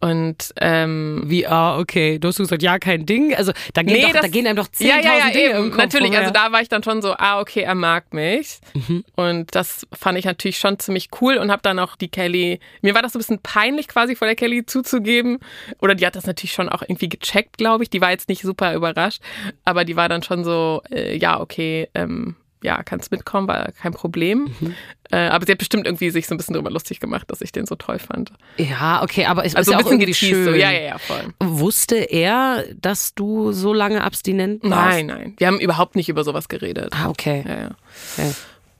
[0.01, 2.19] Und ähm, Wie, ah, okay.
[2.19, 3.35] Du hast gesagt, ja, kein Ding.
[3.35, 5.49] Also da gehen, Nee, doch, das- da gehen einem doch 10.000 ja, ja, ja, Dinge
[5.57, 6.21] im Kopf Natürlich, vorher.
[6.21, 8.59] also da war ich dann schon so, ah, okay, er mag mich.
[8.73, 9.03] Mhm.
[9.15, 12.95] Und das fand ich natürlich schon ziemlich cool und habe dann auch die Kelly, mir
[12.95, 15.39] war das so ein bisschen peinlich quasi vor der Kelly zuzugeben.
[15.81, 17.89] Oder die hat das natürlich schon auch irgendwie gecheckt, glaube ich.
[17.89, 19.21] Die war jetzt nicht super überrascht,
[19.65, 23.93] aber die war dann schon so, äh, ja, okay, ähm, ja, kannst mitkommen, war kein
[23.93, 24.53] Problem.
[24.59, 24.75] Mhm.
[25.11, 27.51] Äh, aber sie hat bestimmt irgendwie sich so ein bisschen drüber lustig gemacht, dass ich
[27.51, 28.31] den so toll fand.
[28.57, 30.45] Ja, okay, aber es Also ist ja ein auch bisschen irgendwie geteased, schön.
[30.45, 31.33] so, ja, ja, ja, voll.
[31.39, 34.73] Wusste er, dass du so lange abstinent warst?
[34.97, 35.33] Nein, nein.
[35.37, 36.89] Wir haben überhaupt nicht über sowas geredet.
[36.91, 37.43] Ah, okay.
[37.47, 37.69] Ja, ja.
[38.17, 38.31] okay.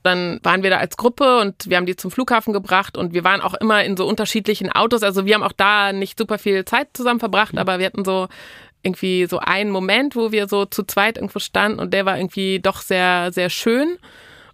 [0.03, 3.25] Dann waren wir da als Gruppe und wir haben die zum Flughafen gebracht und wir
[3.25, 5.03] waren auch immer in so unterschiedlichen Autos.
[5.03, 8.27] Also wir haben auch da nicht super viel Zeit zusammen verbracht, aber wir hatten so
[8.83, 12.59] irgendwie so einen Moment, wo wir so zu zweit irgendwo standen und der war irgendwie
[12.59, 13.97] doch sehr, sehr schön.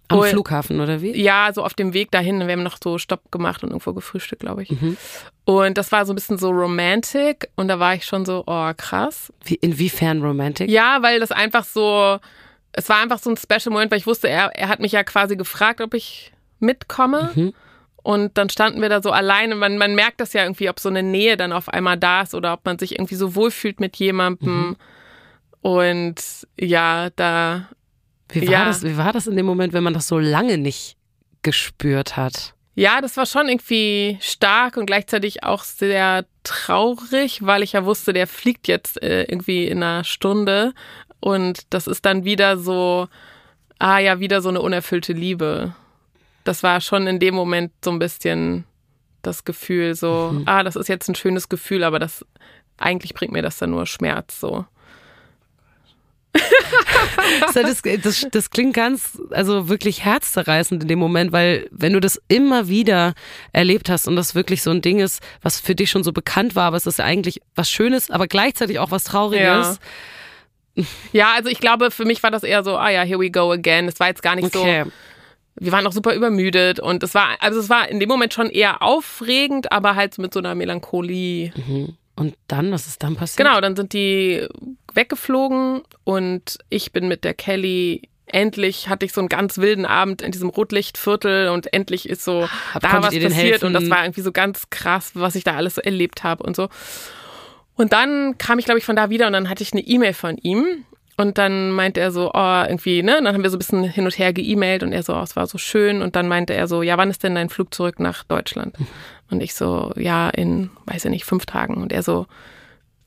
[0.08, 1.20] Am Und- Flughafen, oder wie?
[1.20, 2.40] Ja, so auf dem Weg dahin.
[2.46, 4.70] Wir haben noch so Stopp gemacht und irgendwo gefrühstückt, glaube ich.
[4.70, 4.96] Mhm.
[5.44, 8.70] Und das war so ein bisschen so romantic und da war ich schon so, oh
[8.76, 9.32] krass.
[9.44, 10.68] Wie, inwiefern romantic?
[10.70, 12.18] Ja, weil das einfach so,
[12.72, 15.02] es war einfach so ein Special Moment, weil ich wusste, er, er hat mich ja
[15.02, 17.30] quasi gefragt, ob ich mitkomme.
[17.34, 17.52] Mhm.
[18.06, 19.56] Und dann standen wir da so alleine.
[19.56, 22.34] Man, man merkt das ja irgendwie, ob so eine Nähe dann auf einmal da ist
[22.36, 24.68] oder ob man sich irgendwie so wohlfühlt mit jemandem.
[24.68, 24.76] Mhm.
[25.60, 27.68] Und ja, da,
[28.28, 28.64] Wie war, Ja.
[28.66, 30.96] das, wie war das in dem Moment, wenn man das so lange nicht
[31.42, 32.52] gespürt hat?
[32.78, 38.12] ja, das war schon irgendwie stark und gleichzeitig auch sehr traurig, weil ich ja wusste,
[38.12, 40.74] der fliegt jetzt äh, irgendwie in einer Stunde.
[41.20, 43.08] Und das ist dann wieder so,
[43.78, 45.74] ah ja, wieder so eine unerfüllte Liebe.
[46.46, 48.64] Das war schon in dem Moment so ein bisschen
[49.22, 52.24] das Gefühl, so, ah, das ist jetzt ein schönes Gefühl, aber das
[52.78, 54.64] eigentlich bringt mir das dann nur Schmerz so.
[57.54, 62.20] Das, das, das klingt ganz, also wirklich herzzerreißend in dem Moment, weil wenn du das
[62.28, 63.14] immer wieder
[63.52, 66.54] erlebt hast und das wirklich so ein Ding ist, was für dich schon so bekannt
[66.54, 69.80] war, aber es ist ja eigentlich was Schönes, aber gleichzeitig auch was Trauriges.
[71.12, 73.50] Ja, also ich glaube, für mich war das eher so, ah ja, here we go
[73.50, 73.88] again.
[73.88, 74.84] Es war jetzt gar nicht Okay.
[74.84, 74.90] so,
[75.58, 78.50] wir waren noch super übermüdet und es war, also es war in dem Moment schon
[78.50, 81.52] eher aufregend, aber halt mit so einer Melancholie
[82.14, 83.46] Und dann, was ist dann passiert?
[83.46, 84.46] Genau, dann sind die
[84.94, 88.08] weggeflogen und ich bin mit der Kelly.
[88.28, 92.48] Endlich hatte ich so einen ganz wilden Abend in diesem Rotlichtviertel und endlich ist so
[92.74, 93.90] Hab- da konntet was passiert und das helfen?
[93.96, 96.68] war irgendwie so ganz krass, was ich da alles erlebt habe und so.
[97.76, 100.12] Und dann kam ich, glaube ich, von da wieder und dann hatte ich eine E-Mail
[100.14, 100.84] von ihm.
[101.18, 103.18] Und dann meinte er so, oh, irgendwie, ne?
[103.18, 105.22] Und dann haben wir so ein bisschen hin und her geemailt und er so, oh,
[105.22, 106.02] es war so schön.
[106.02, 108.76] Und dann meinte er so, ja, wann ist denn dein Flug zurück nach Deutschland?
[109.28, 111.82] Und ich so, ja, in, weiß ich nicht, fünf Tagen.
[111.82, 112.26] Und er so,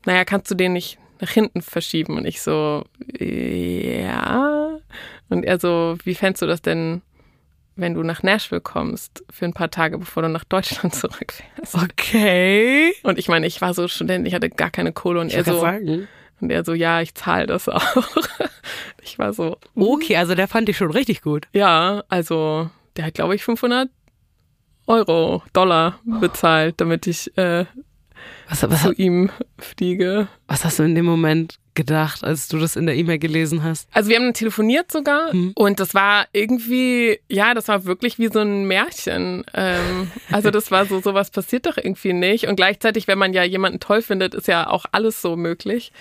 [0.04, 2.18] naja, kannst du den nicht nach hinten verschieben?
[2.18, 2.84] Und ich so,
[3.18, 4.76] ja.
[5.30, 7.00] Und er so, wie fändest du das denn,
[7.76, 11.74] wenn du nach Nashville kommst für ein paar Tage, bevor du nach Deutschland zurückfährst?
[11.74, 12.92] Okay.
[13.02, 15.44] Und ich meine, ich war so Student, ich hatte gar keine Kohle und Ich er
[15.44, 16.06] so, sagen.
[16.40, 17.80] Und er so, ja, ich zahle das auch.
[19.02, 21.48] Ich war so, Okay, also der fand ich schon richtig gut.
[21.52, 23.88] ja, also der hat, glaube ich, 500
[24.86, 27.64] Euro, Dollar bezahlt, damit ich äh,
[28.48, 30.26] Was, was, zu ihm fliege.
[30.48, 33.88] was hast du in dem Moment gedacht, als du das in der E-Mail gelesen hast?
[33.92, 35.52] Also wir haben dann telefoniert sogar Mhm.
[35.54, 39.44] und das war irgendwie, ja, das war wirklich wie so ein Märchen.
[39.54, 42.48] Ähm, also das war so, sowas passiert doch irgendwie nicht.
[42.48, 45.92] Und gleichzeitig, wenn man ja jemanden toll findet, ist ja auch alles so möglich.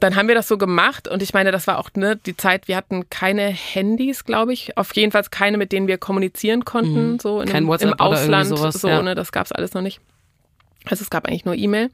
[0.00, 2.66] Dann haben wir das so gemacht und ich meine, das war auch ne, die Zeit,
[2.68, 4.78] wir hatten keine Handys, glaube ich.
[4.78, 7.52] Auf jeden Fall keine, mit denen wir kommunizieren konnten, so in Mhm.
[7.52, 8.48] Kein einem, WhatsApp im Ausland.
[8.48, 9.02] sowas, so, ja.
[9.02, 10.00] ne, das gab's alles noch nicht.
[10.88, 11.90] Also es gab eigentlich nur E-Mail.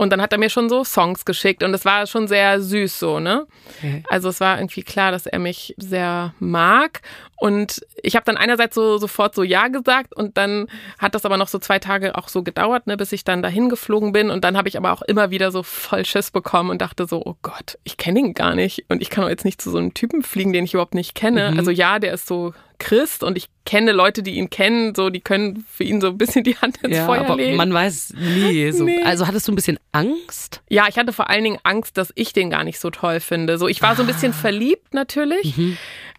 [0.00, 2.98] Und dann hat er mir schon so Songs geschickt und es war schon sehr süß
[2.98, 3.46] so, ne?
[3.76, 4.02] Okay.
[4.08, 7.02] Also es war irgendwie klar, dass er mich sehr mag.
[7.36, 11.36] Und ich habe dann einerseits so sofort so Ja gesagt und dann hat das aber
[11.36, 14.30] noch so zwei Tage auch so gedauert, ne, bis ich dann dahin geflogen bin.
[14.30, 17.20] Und dann habe ich aber auch immer wieder so voll Schiss bekommen und dachte so,
[17.22, 18.86] oh Gott, ich kenne ihn gar nicht.
[18.88, 21.14] Und ich kann doch jetzt nicht zu so einem Typen fliegen, den ich überhaupt nicht
[21.14, 21.52] kenne.
[21.58, 25.20] Also ja, der ist so Christ und ich kenne Leute, die ihn kennen, so die
[25.20, 27.56] können für ihn so ein bisschen die Hand ins Ja, Feuer aber legen.
[27.56, 28.72] man weiß nie.
[28.72, 28.82] So.
[28.84, 29.04] Nee.
[29.04, 30.62] Also hattest du ein bisschen Angst?
[30.68, 33.56] Ja, ich hatte vor allen Dingen Angst, dass ich den gar nicht so toll finde.
[33.58, 35.54] So, ich war so ein bisschen verliebt natürlich,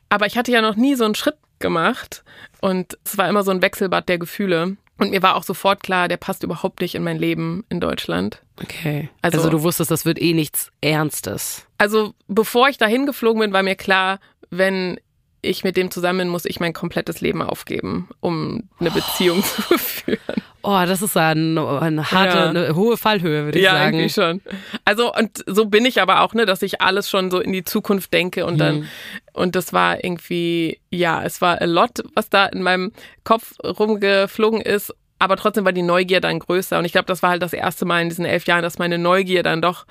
[0.07, 2.23] aber ich hatte ja noch nie so einen Schritt gemacht
[2.61, 4.77] und es war immer so ein Wechselbad der Gefühle.
[4.97, 8.43] Und mir war auch sofort klar, der passt überhaupt nicht in mein Leben in Deutschland.
[8.61, 9.09] Okay.
[9.23, 11.65] Also- Also, du wusstest, das wird eh nichts Ernstes.
[11.79, 14.19] Also, bevor ich dahin geflogen bin, war mir klar,
[14.51, 14.99] wenn
[15.41, 19.61] ich mit dem zusammen bin, muss ich mein komplettes Leben aufgeben, um eine Beziehung zu
[19.77, 20.19] führen.
[20.63, 22.49] Oh, das ist ein, eine harte, Ja.
[22.49, 23.97] eine hohe Fallhöhe, würde ich ja, sagen.
[23.97, 24.41] irgendwie schon.
[24.85, 27.63] Also und so bin ich aber auch, ne, dass ich alles schon so in die
[27.63, 28.59] Zukunft denke und Mhm.
[28.59, 28.87] dann
[29.33, 32.91] und das war irgendwie, ja, es war a lot, was da in meinem
[33.23, 34.93] Kopf rumgeflogen ist.
[35.19, 36.79] Aber trotzdem war die Neugier dann größer.
[36.79, 38.97] Und ich glaube, das war halt das erste Mal in diesen elf Jahren, dass meine
[38.97, 39.85] Neugier dann doch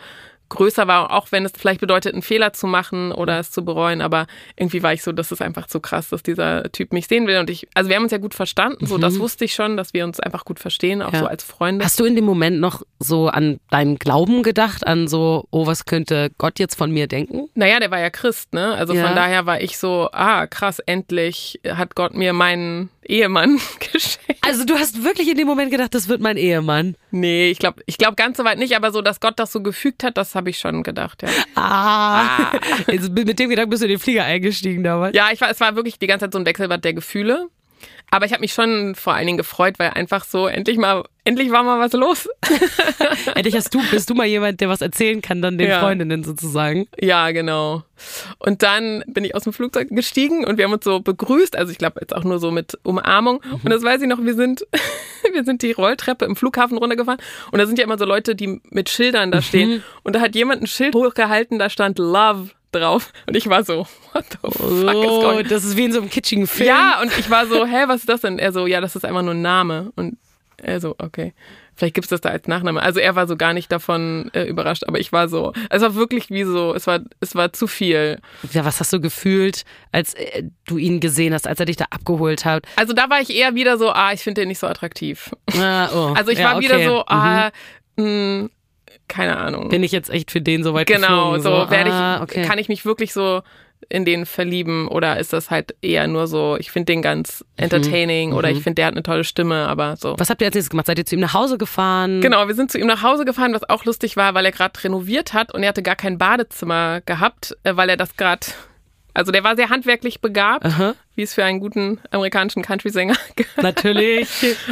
[0.51, 4.03] größer war, auch wenn es vielleicht bedeutet, einen Fehler zu machen oder es zu bereuen.
[4.03, 7.27] Aber irgendwie war ich so, das ist einfach zu krass, dass dieser Typ mich sehen
[7.27, 7.39] will.
[7.39, 9.95] Und ich, also wir haben uns ja gut verstanden, so das wusste ich schon, dass
[9.95, 11.15] wir uns einfach gut verstehen, auch Mhm.
[11.15, 11.21] Ja.
[11.21, 11.85] so als Freunde.
[11.85, 15.87] Hast du in dem Moment noch so an deinen Glauben gedacht, an so, oh, was
[15.87, 17.49] könnte Gott jetzt von mir denken?
[17.55, 18.75] Naja, der war ja Christ, ne?
[18.75, 19.07] Also Ja.
[19.07, 23.61] von daher war ich so, ah, krass, endlich hat Gott mir meinen Ehemann
[23.93, 24.39] geschenkt.
[24.41, 26.97] Also du hast wirklich in dem Moment gedacht, das wird mein Ehemann.
[27.11, 29.63] Nee, ich glaube ich glaub ganz so weit nicht, aber so, dass Gott das so
[29.63, 31.29] gefügt hat, das habe ich schon gedacht, ja.
[31.55, 32.53] Ah.
[32.87, 35.15] Also mit dem Gedanken bist du in den Flieger eingestiegen damals.
[35.15, 37.49] Ja, ich war, es war wirklich die ganze Zeit so ein Wechselbad der Gefühle.
[38.11, 41.51] Aber ich habe mich schon vor allen Dingen gefreut, weil einfach so endlich mal, endlich
[41.51, 42.29] war mal was los.
[43.35, 45.81] Endlich hast du, bist du mal jemand, der was erzählen kann, dann den Ja.
[45.81, 46.89] Freundinnen sozusagen.
[46.99, 47.85] Ja, genau.
[48.39, 51.57] Und dann bin ich aus dem Flugzeug gestiegen und wir haben uns so begrüßt.
[51.57, 53.41] Also ich glaube jetzt auch nur so mit Umarmung.
[53.63, 54.67] Und das weiß ich noch, wir sind,
[55.33, 57.21] wir sind die Rolltreppe im Flughafen runtergefahren.
[57.53, 59.83] Und da sind ja immer so Leute, die mit Schildern da stehen.
[60.03, 63.13] Und da hat jemand ein Schild hochgehalten, da stand Love drauf.
[63.27, 66.01] Und ich war so, what the fuck is Oh, going das ist wie in so
[66.01, 66.69] einem kitschigen Film.
[66.69, 68.39] Ja, und ich war so, hä, was ist das denn?
[68.39, 69.93] Er so, ja, das ist einfach nur ein Name.
[69.97, 70.19] Und
[70.57, 71.33] er so, okay.
[71.75, 72.83] Vielleicht gibt's das da als Nachname.
[72.83, 75.95] Also er war so gar nicht davon äh, überrascht, aber ich war so, es war
[75.95, 78.19] wirklich wie so, es war, es war zu viel.
[78.53, 81.87] Ja, was hast du gefühlt, als äh, du ihn gesehen hast, als er dich da
[81.89, 82.65] abgeholt hat?
[82.77, 85.31] Also da war ich eher wieder so, ah, ich finde den nicht so attraktiv.
[85.59, 86.13] Ah, oh.
[86.17, 86.85] Also ich ja, war wieder okay.
[86.87, 87.05] so, Mhm.
[87.07, 87.51] ah,
[87.97, 88.49] mh,
[89.11, 89.69] keine Ahnung.
[89.69, 91.43] Bin ich jetzt echt für den so weit Genau, geflogen?
[91.43, 92.43] so werde ich, ah, okay.
[92.47, 93.43] kann ich mich wirklich so
[93.89, 98.33] in den verlieben oder ist das halt eher nur so, ich finde den ganz entertaining
[98.35, 100.15] oder ich finde, der hat eine tolle Stimme, aber so.
[100.19, 100.87] Was habt ihr als nächstes gemacht?
[100.87, 102.21] Seid ihr zu ihm nach Hause gefahren?
[102.21, 104.83] Genau, wir sind zu ihm nach Hause gefahren, was auch lustig war, weil er gerade
[104.85, 108.47] renoviert hat und er hatte gar kein Badezimmer gehabt, äh, weil er das gerade,
[109.15, 110.95] also der war sehr handwerklich begabt, Aha.
[111.21, 113.63] Wie es für einen guten amerikanischen Country-Sänger gehört.
[113.63, 114.27] Natürlich.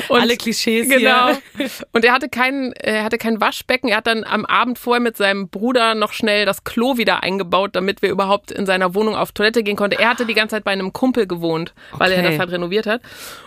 [0.09, 1.29] Und- Alle Klischees Genau.
[1.59, 1.69] hier.
[1.93, 3.89] Und er hatte kein, er hatte kein Waschbecken.
[3.91, 7.77] Er hat dann am Abend vorher mit seinem Bruder noch schnell das Klo wieder eingebaut,
[7.77, 9.99] damit wir überhaupt in seiner Wohnung auf Toilette gehen konnten.
[10.01, 12.31] Er hatte die ganze Zeit bei einem Kumpel gewohnt, weil er Okay.
[12.31, 13.03] das halt renoviert hat.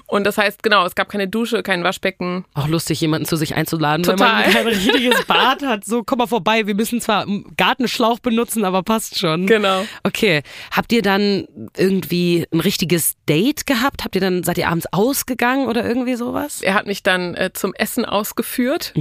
[0.05, 2.45] Und das heißt, genau, es gab keine Dusche, kein Waschbecken.
[2.53, 4.19] Auch lustig, jemanden zu sich einzuladen, Total.
[4.19, 5.85] wenn man kein richtiges Bad hat.
[5.85, 9.47] So, komm mal vorbei, wir müssen zwar einen Gartenschlauch benutzen, aber passt schon.
[9.47, 9.85] Genau.
[10.03, 10.43] Okay.
[10.75, 12.90] Habt ihr dann irgendwie ein richtiges
[13.27, 14.03] Date gehabt?
[14.03, 16.61] Habt ihr dann, seid ihr abends ausgegangen oder irgendwie sowas?
[16.61, 18.93] Er hat mich dann äh, zum Essen ausgeführt.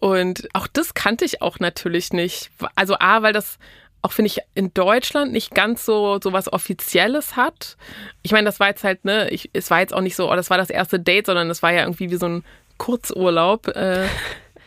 [0.00, 2.50] Und auch das kannte ich auch natürlich nicht.
[2.74, 3.58] Also A, weil das
[4.02, 7.76] auch, finde ich, in Deutschland nicht ganz so, so was Offizielles hat.
[8.22, 10.34] Ich meine, das war jetzt halt, ne, ich, es war jetzt auch nicht so, oh,
[10.34, 12.44] das war das erste Date, sondern es war ja irgendwie wie so ein
[12.78, 14.08] Kurzurlaub, äh,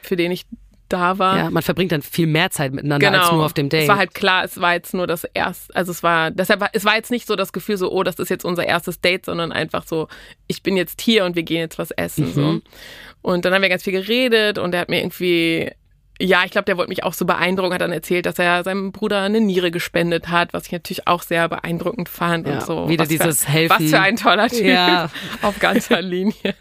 [0.01, 0.45] für den ich
[0.89, 1.37] da war.
[1.37, 3.83] Ja, man verbringt dann viel mehr Zeit miteinander als nur auf dem Date.
[3.83, 6.69] Es war halt klar, es war jetzt nur das erste, also es war, deshalb, war-
[6.73, 9.25] es war jetzt nicht so das Gefühl so, oh, das ist jetzt unser erstes Date,
[9.25, 10.07] sondern einfach so,
[10.47, 12.61] ich bin jetzt hier und wir gehen jetzt was essen, so.
[13.21, 15.71] Und dann haben wir ganz viel geredet und er hat mir irgendwie,
[16.21, 18.91] ja, ich glaube, der wollte mich auch so beeindrucken, hat dann erzählt, dass er seinem
[18.91, 22.89] Bruder eine Niere gespendet hat, was ich natürlich auch sehr beeindruckend fand Ja, und so.
[22.89, 23.77] wieder was dieses für, Helfen.
[23.83, 24.65] Was für ein toller Typ.
[24.65, 25.09] Ja.
[25.41, 26.55] Auf ganzer Linie.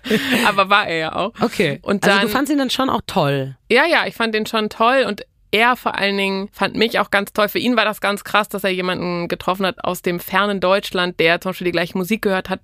[0.46, 1.32] Aber war er ja auch.
[1.40, 1.78] okay.
[1.82, 3.56] Und also dann, du fandst ihn dann schon auch toll.
[3.70, 7.10] ja, ja, ich fand den schon toll und er vor allen Dingen fand mich auch
[7.10, 7.48] ganz toll.
[7.48, 11.20] Für ihn war das ganz krass, dass er jemanden getroffen hat aus dem fernen Deutschland,
[11.20, 12.58] der zum Beispiel die gleiche Musik gehört hat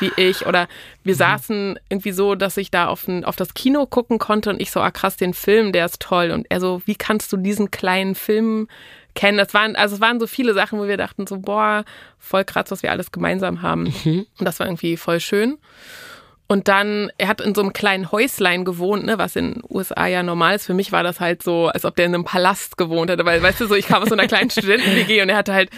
[0.00, 0.46] wie ich.
[0.46, 0.68] Oder
[1.04, 4.60] wir saßen irgendwie so, dass ich da auf, ein, auf das Kino gucken konnte und
[4.60, 6.30] ich so, ah krass, den Film, der ist toll.
[6.30, 8.68] Und er so, wie kannst du diesen kleinen Film
[9.14, 9.38] kennen?
[9.38, 11.84] Das waren, also es waren so viele Sachen, wo wir dachten so, boah,
[12.18, 13.86] voll krass, was wir alles gemeinsam haben.
[14.04, 15.58] Und das war irgendwie voll schön.
[16.46, 20.06] Und dann, er hat in so einem kleinen Häuslein gewohnt, ne, was in den USA
[20.08, 20.66] ja normal ist.
[20.66, 23.40] Für mich war das halt so, als ob der in einem Palast gewohnt hätte, weil,
[23.40, 25.70] weißt du, so, ich kam aus so einer kleinen Studenten-WG und er hatte halt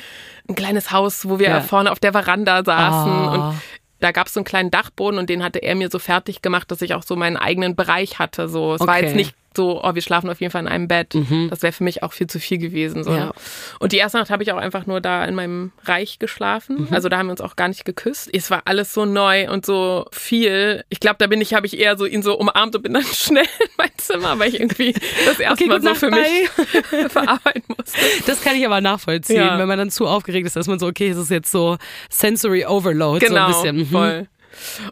[0.48, 1.60] ein kleines Haus, wo wir Ja.
[1.60, 3.48] vorne auf der Veranda saßen Ah.
[3.50, 3.56] und
[4.02, 6.70] da gab es so einen kleinen Dachboden und den hatte er mir so fertig gemacht,
[6.70, 8.48] dass ich auch so meinen eigenen Bereich hatte.
[8.48, 9.06] So, es war Okay.
[9.06, 11.14] jetzt nicht so, oh, wir schlafen auf jeden Fall in einem Bett.
[11.50, 13.04] Das wäre für mich auch viel zu viel gewesen.
[13.04, 13.10] So.
[13.10, 13.16] Mhm.
[13.16, 13.32] Ja.
[13.78, 16.82] Und die erste Nacht habe ich auch einfach nur da in meinem Reich geschlafen.
[16.82, 16.88] Mhm.
[16.90, 18.28] Also da haben wir uns auch gar nicht geküsst.
[18.32, 20.84] Es war alles so neu und so viel.
[20.88, 23.04] Ich glaube, da bin ich, habe ich eher so ihn so umarmt und bin dann
[23.12, 24.94] schnell in mein Zimmer, weil ich irgendwie
[25.26, 26.48] das erste Okay, so für mich
[27.08, 27.98] verarbeiten musste.
[28.26, 29.58] Das kann ich aber nachvollziehen, Ja.
[29.58, 31.76] wenn man dann zu aufgeregt ist, dass man so, okay, es ist jetzt so
[32.10, 33.24] Sensory Overload.
[33.24, 33.76] Genau, so ein bisschen.
[33.76, 33.86] Mhm.
[33.86, 34.28] voll.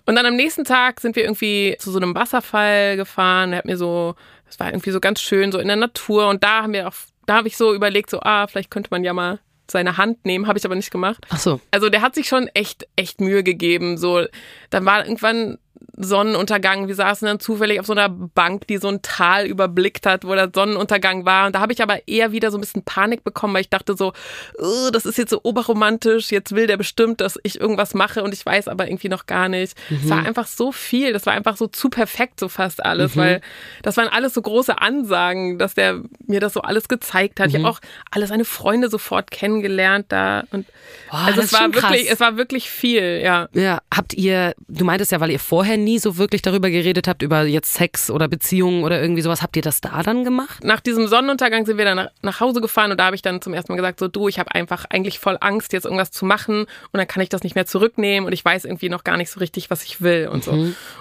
[0.06, 3.52] Und dann am nächsten Tag sind wir irgendwie zu so einem Wasserfall gefahren.
[3.52, 4.14] Er hat mir so,
[4.50, 6.28] das war irgendwie so ganz schön, so in der Natur.
[6.28, 9.04] Und da haben wir auch, da habe ich so überlegt, so, ah, vielleicht könnte man
[9.04, 9.38] ja mal
[9.70, 11.24] seine Hand nehmen, habe ich aber nicht gemacht.
[11.30, 11.60] Ach so.
[11.70, 13.96] Also der hat sich schon echt, echt Mühe gegeben.
[13.96, 14.24] So,
[14.70, 15.58] dann war irgendwann
[16.02, 16.88] Sonnenuntergang.
[16.88, 20.34] Wir saßen dann zufällig auf so einer Bank, die so ein Tal überblickt hat, wo
[20.34, 21.46] der Sonnenuntergang war.
[21.46, 23.96] Und da habe ich aber eher wieder so ein bisschen Panik bekommen, weil ich dachte
[23.96, 24.12] so,
[24.58, 26.30] "Oh, das ist jetzt so oberromantisch.
[26.30, 29.48] Jetzt will der bestimmt, dass ich irgendwas mache und ich weiß aber irgendwie noch gar
[29.48, 29.76] nicht.
[29.90, 31.12] Es war einfach so viel.
[31.12, 33.40] Das war einfach so zu perfekt, so fast alles, weil
[33.82, 37.48] das waren alles so große Ansagen, dass der mir das so alles gezeigt hat.
[37.48, 40.66] Ich habe auch alle seine Freunde sofort kennengelernt da und
[41.10, 41.90] Boah, also das es war schon krass.
[41.92, 43.48] wirklich, es war wirklich viel, ja.
[43.52, 47.22] Ja, habt ihr, du meintest ja, weil ihr vorher nie so wirklich darüber geredet habt,
[47.22, 50.62] über jetzt Sex oder Beziehungen oder irgendwie sowas, habt ihr das da dann gemacht?
[50.64, 53.52] Nach diesem Sonnenuntergang sind wir dann nach, Hause gefahren und da habe ich dann zum
[53.52, 56.62] ersten Mal gesagt, so du, ich habe einfach eigentlich voll Angst, jetzt irgendwas zu machen
[56.62, 59.30] und dann kann ich das nicht mehr zurücknehmen und ich weiß irgendwie noch gar nicht
[59.30, 60.52] so richtig, was ich will und so.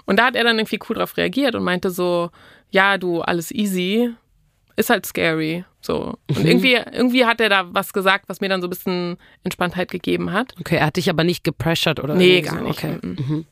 [0.05, 2.29] Und da hat er dann irgendwie cool drauf reagiert und meinte so,
[2.71, 4.13] ja, du, alles easy,
[4.75, 5.65] ist halt scary.
[5.81, 6.17] So.
[6.29, 9.91] Und irgendwie, irgendwie hat er da was gesagt, was mir dann so ein bisschen Entspanntheit
[9.91, 10.53] gegeben hat.
[10.59, 12.83] Okay, er hat dich aber nicht gepressured oder Nee, gar nicht.
[12.83, 12.97] Okay.
[13.01, 13.45] Mhm.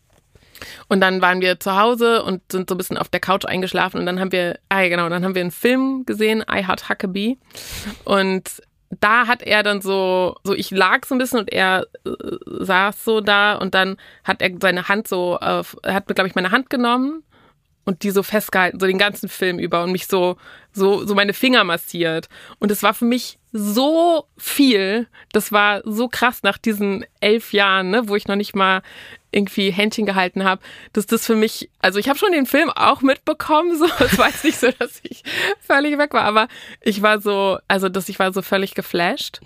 [0.88, 4.00] Und dann waren wir zu Hause und sind so ein bisschen auf der Couch eingeschlafen
[4.00, 6.90] und dann haben wir, ah ja genau, dann haben wir einen Film gesehen, I Heart
[6.90, 7.38] Huckabee.
[8.04, 12.12] Und da hat er dann so, so ich lag so ein bisschen und er äh,
[12.46, 16.36] saß so da und dann hat er seine Hand so, er hat mir, glaube ich,
[16.36, 17.24] meine Hand genommen
[17.88, 20.36] und die so festgehalten, so den ganzen Film über und mich so,
[20.74, 22.28] so, so meine Finger massiert.
[22.60, 25.08] Und es war für mich so viel.
[25.32, 28.82] Das war so krass nach diesen elf Jahren, ne, wo ich noch nicht mal
[29.32, 30.62] irgendwie Händchen gehalten habe,
[30.94, 34.30] dass das für mich, also ich habe schon den Film auch mitbekommen, so, es war
[34.30, 35.24] jetzt nicht so, dass ich
[35.60, 36.48] völlig weg war, aber
[36.82, 39.42] ich war so, also dass ich war so völlig geflasht.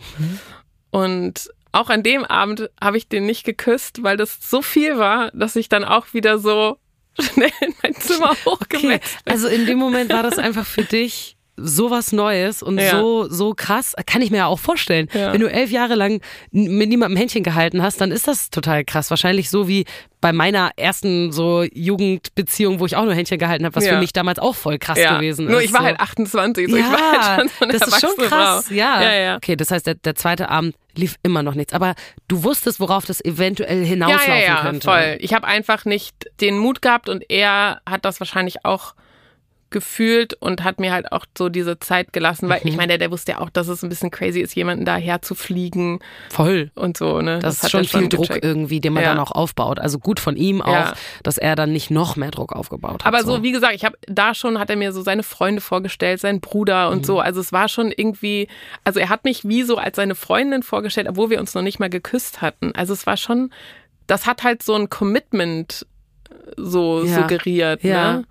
[0.91, 5.32] Und auch an dem Abend habe ich den nicht geküsst, weil das so viel war,
[5.32, 6.78] dass ich dann auch wieder so
[7.20, 9.34] schnell in mein Zimmer Okay, hochgewetzt bin.
[9.34, 12.92] also in dem Moment war das einfach für dich sowas Neues und Ja.
[12.92, 13.94] so, so krass.
[14.06, 15.08] Kann ich mir ja auch vorstellen.
[15.14, 15.34] Ja.
[15.34, 19.10] Wenn du elf Jahre lang mit niemandem Händchen gehalten hast, dann ist das total krass.
[19.10, 19.86] Wahrscheinlich so wie
[20.22, 23.94] bei meiner ersten so Jugendbeziehung, wo ich auch nur Händchen gehalten habe, was Ja.
[23.94, 25.52] für mich damals auch voll krass gewesen ist.
[25.52, 25.86] Nur ich war so.
[25.88, 28.66] halt 28, so ich ja, war halt schon so eine das ist schon krass.
[28.68, 28.74] Frau.
[28.74, 29.02] Ja.
[29.02, 29.36] ja, ja.
[29.38, 31.74] Okay, das heißt, der, der zweite Abend lief immer noch nichts.
[31.74, 31.96] Aber
[32.28, 34.86] du wusstest, worauf das eventuell hinauslaufen ja, ja, ja, könnte.
[34.86, 35.18] voll.
[35.22, 38.94] Ich habe einfach nicht den Mut gehabt und er hat das wahrscheinlich auch
[39.72, 42.68] gefühlt und hat mir halt auch so diese Zeit gelassen, weil Mhm.
[42.70, 45.22] ich meine, der, der wusste ja auch, dass es ein bisschen crazy ist, jemanden daher
[45.22, 46.72] zu fliegen Voll.
[46.76, 47.40] und so, ne?
[47.40, 48.46] Das, ist hat schon viel Druck gecheckt.
[48.46, 49.10] irgendwie, den man Ja.
[49.10, 49.80] dann auch aufbaut.
[49.80, 50.94] Also gut von ihm auch, Ja.
[51.24, 53.06] dass er dann nicht noch mehr Druck aufgebaut hat.
[53.06, 56.20] Aber so, wie gesagt, ich habe da schon, hat er mir so seine Freunde vorgestellt,
[56.20, 57.04] seinen Bruder und Mhm.
[57.06, 57.20] so.
[57.20, 58.48] Also es war schon irgendwie,
[58.84, 61.80] also er hat mich wie so als seine Freundin vorgestellt, obwohl wir uns noch nicht
[61.80, 62.74] mal geküsst hatten.
[62.76, 63.52] Also es war schon,
[64.08, 65.86] das hat halt so ein Commitment
[66.58, 67.22] so Ja.
[67.22, 67.84] suggeriert.
[67.84, 68.24] Ja.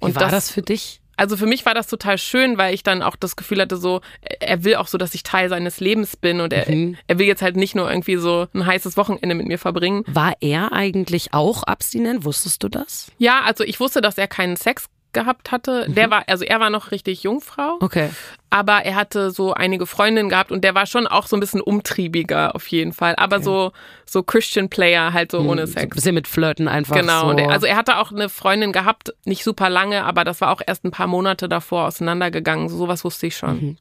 [0.00, 0.08] Ne?
[0.10, 1.00] wie war das, für dich?
[1.16, 4.02] Also für mich war das total schön, weil ich dann auch das Gefühl hatte, so,
[4.38, 6.96] er will auch so, dass ich Teil seines Lebens bin und er, Mhm.
[7.08, 10.04] er will jetzt halt nicht nur irgendwie so ein heißes Wochenende mit mir verbringen.
[10.06, 12.24] War er eigentlich auch abstinent?
[12.24, 13.10] Wusstest du das?
[13.18, 15.86] Ja, also ich wusste, dass er keinen Sex gehabt hatte.
[15.88, 15.94] Mhm.
[15.94, 18.10] Der war, also er war noch richtig Jungfrau, Okay.
[18.50, 21.60] aber er hatte so einige Freundinnen gehabt und der war schon auch so ein bisschen
[21.60, 23.14] umtriebiger auf jeden Fall.
[23.16, 23.72] Aber so,
[24.04, 25.94] so Christian Player halt so ohne Hm, So ein Sex.
[25.96, 26.96] bisschen mit Flirten einfach.
[26.96, 27.22] Genau.
[27.22, 27.26] So.
[27.28, 30.50] Und er, also er hatte auch eine Freundin gehabt, nicht super lange, aber das war
[30.52, 32.68] auch erst ein paar Monate davor auseinandergegangen.
[32.68, 33.54] So, sowas wusste ich schon.
[33.60, 33.76] Mhm.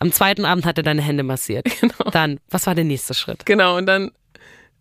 [0.00, 1.66] Am zweiten Abend hat er deine Hände massiert.
[1.80, 2.10] Genau.
[2.10, 3.46] Dann, was war der nächste Schritt?
[3.46, 4.10] Genau, und dann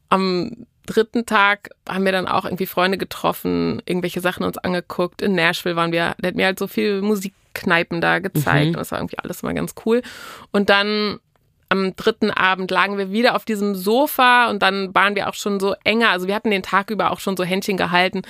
[0.09, 5.21] am dritten Tag haben wir dann auch irgendwie Freunde getroffen, irgendwelche Sachen uns angeguckt.
[5.21, 8.91] In Nashville waren wir, der hat mir halt so viel Musikkneipen da gezeigt und das
[8.91, 10.01] war irgendwie alles mal ganz cool.
[10.51, 11.19] Und dann
[11.69, 15.59] am dritten Abend lagen wir wieder auf diesem Sofa und dann waren wir auch schon
[15.59, 16.09] so enger.
[16.09, 18.21] Also wir hatten den Tag über auch schon so Händchen gehalten.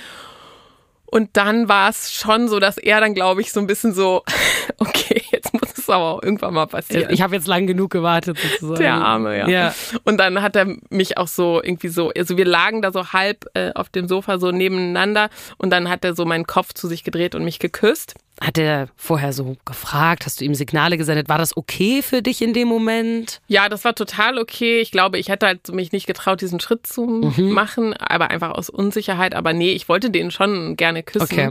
[1.06, 4.24] Und dann war es schon so, dass er dann, glaube ich, so ein bisschen so,
[4.78, 7.10] okay, jetzt muss es aber auch irgendwann mal passieren.
[7.10, 8.80] Ich habe jetzt lang genug gewartet, sozusagen.
[8.80, 9.48] Der Arme, ja.
[9.48, 9.74] Ja.
[10.04, 13.46] Und dann hat er mich auch so irgendwie so, also wir lagen da so halb
[13.54, 17.04] äh, auf dem Sofa so nebeneinander und dann hat er so meinen Kopf zu sich
[17.04, 18.14] gedreht und mich geküsst.
[18.40, 20.26] Hat er vorher so gefragt?
[20.26, 21.28] Hast du ihm Signale gesendet?
[21.30, 23.40] War das okay für dich in dem Moment?
[23.48, 24.80] Ja, das war total okay.
[24.80, 27.50] Ich glaube, ich hätte halt mich nicht getraut, diesen Schritt zu Mhm.
[27.52, 29.34] machen, aber einfach aus Unsicherheit.
[29.34, 31.22] Aber nee, ich wollte den schon gerne küssen.
[31.24, 31.50] Okay.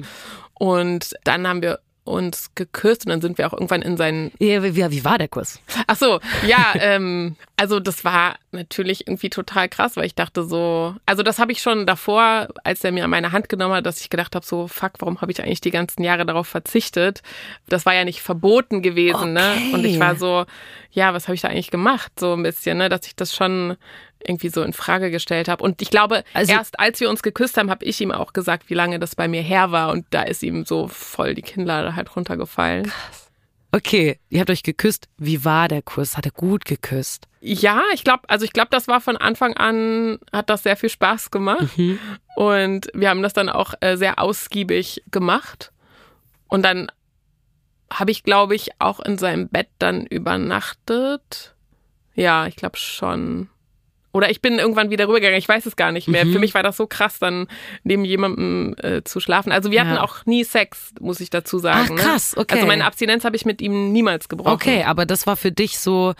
[0.53, 4.63] Und dann haben wir uns geküsst und dann sind wir auch irgendwann in seinen Ja,
[4.63, 5.59] wie, wie war der Kuss?
[5.87, 10.95] Ach so, ja, ähm, also das war natürlich irgendwie total krass, weil ich dachte so,
[11.05, 14.09] also das habe ich schon davor, als er mir meine Hand genommen hat, dass ich
[14.09, 17.23] gedacht habe, so fuck, warum habe ich eigentlich die ganzen Jahre darauf verzichtet?
[17.67, 19.53] Das war ja nicht verboten gewesen, ne?
[19.55, 19.73] Okay.
[19.73, 20.45] Und ich war so,
[20.91, 22.11] ja, was habe ich da eigentlich gemacht?
[22.19, 23.77] So ein bisschen, ne, dass ich das schon
[24.27, 25.63] irgendwie so in Frage gestellt habe.
[25.63, 28.69] Und ich glaube, Also- erst als wir uns geküsst haben, habe ich ihm auch gesagt,
[28.69, 29.91] wie lange das bei mir her war.
[29.91, 32.91] Und da ist ihm so voll die Kinnlade halt runtergefallen.
[33.71, 35.09] Okay, ihr habt euch geküsst.
[35.17, 36.15] Wie war der Kuss?
[36.15, 37.27] Hat er gut geküsst?
[37.41, 40.89] Ja, ich glaube, also ich glaube, das war von Anfang an, hat das sehr viel
[40.89, 41.67] Spaß gemacht.
[42.35, 45.73] Und wir haben das dann auch äh, sehr ausgiebig gemacht.
[46.47, 46.89] Und dann
[47.91, 51.53] habe ich, glaube ich, auch in seinem Bett dann übernachtet.
[52.15, 53.49] Ja, ich glaube schon.
[54.15, 56.25] Oder ich bin irgendwann wieder rübergegangen, ich weiß es gar nicht mehr.
[56.25, 57.47] Für mich war das so krass, dann
[57.83, 59.51] neben jemandem äh, zu schlafen.
[59.51, 59.85] Also wir Ja.
[59.85, 61.97] hatten auch nie Sex, muss ich dazu sagen.
[61.99, 62.41] Ach, krass, ne?
[62.43, 62.55] okay.
[62.55, 64.53] Also meine Abstinenz habe ich mit ihm niemals gebrochen.
[64.53, 66.13] Okay, aber das war für dich so.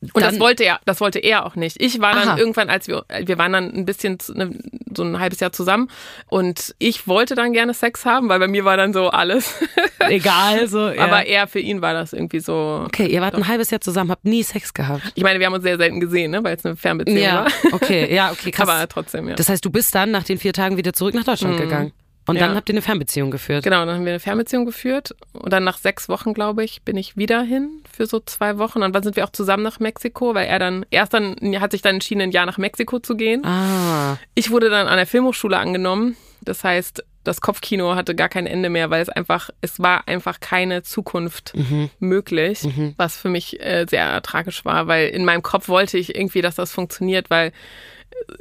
[0.00, 1.80] Und dann- das wollte er, das wollte er auch nicht.
[1.82, 2.38] Ich war dann Aha.
[2.38, 4.50] irgendwann, als wir, wir waren dann ein bisschen, ne,
[4.96, 5.90] so ein halbes Jahr zusammen
[6.28, 9.54] und ich wollte dann gerne Sex haben, weil bei mir war dann so alles.
[9.98, 10.88] Egal, so.
[10.88, 11.02] Ja.
[11.04, 12.84] Aber er, für ihn war das irgendwie so.
[12.86, 15.02] okay, ihr wart ein halbes Jahr zusammen, habt nie Sex gehabt.
[15.16, 17.72] Ich meine, wir haben uns sehr selten gesehen, ne, weil es eine Fernbeziehung Ja, war.
[17.72, 18.68] okay, ja, okay, krass.
[18.68, 19.34] Aber trotzdem, ja.
[19.34, 21.92] Das heißt, du bist dann nach den vier Tagen wieder zurück nach Deutschland gegangen.
[22.28, 22.56] Und dann Ja.
[22.56, 23.64] habt ihr eine Fernbeziehung geführt.
[23.64, 26.96] Genau, dann haben wir eine Fernbeziehung geführt und dann nach sechs Wochen, glaube ich, bin
[26.96, 28.82] ich wieder hin für so zwei Wochen.
[28.82, 31.82] Und dann sind wir auch zusammen nach Mexiko, weil er dann, erst dann, hat sich
[31.82, 33.44] dann entschieden, ein Jahr nach Mexiko zu gehen.
[33.44, 36.16] Ah, Ich wurde dann an der Filmhochschule angenommen.
[36.42, 40.40] Das heißt, das Kopfkino hatte gar kein Ende mehr, weil es einfach, es war einfach
[40.40, 41.52] keine Zukunft
[41.98, 42.60] möglich,
[42.96, 46.54] was für mich äh, sehr tragisch war, weil in meinem Kopf wollte ich irgendwie, dass
[46.54, 47.52] das funktioniert, weil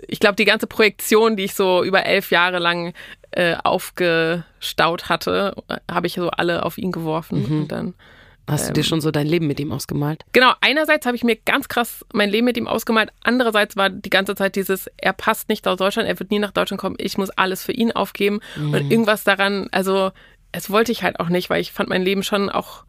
[0.07, 2.93] ich glaube, die ganze Projektion, die ich so über elf Jahre lang
[3.31, 5.55] äh, aufgestaut hatte,
[5.89, 7.93] habe ich so alle auf ihn geworfen und dann
[8.47, 10.23] hast du dir schon so dein Leben mit ihm ausgemalt?
[10.31, 14.09] Genau, einerseits habe ich mir ganz krass mein Leben mit ihm ausgemalt, andererseits war die
[14.09, 17.17] ganze Zeit dieses, er passt nicht aus Deutschland, er wird nie nach Deutschland kommen, ich
[17.17, 20.11] muss alles für ihn aufgeben und irgendwas daran, also
[20.53, 22.85] es wollte ich halt auch nicht, weil ich fand mein Leben schon auch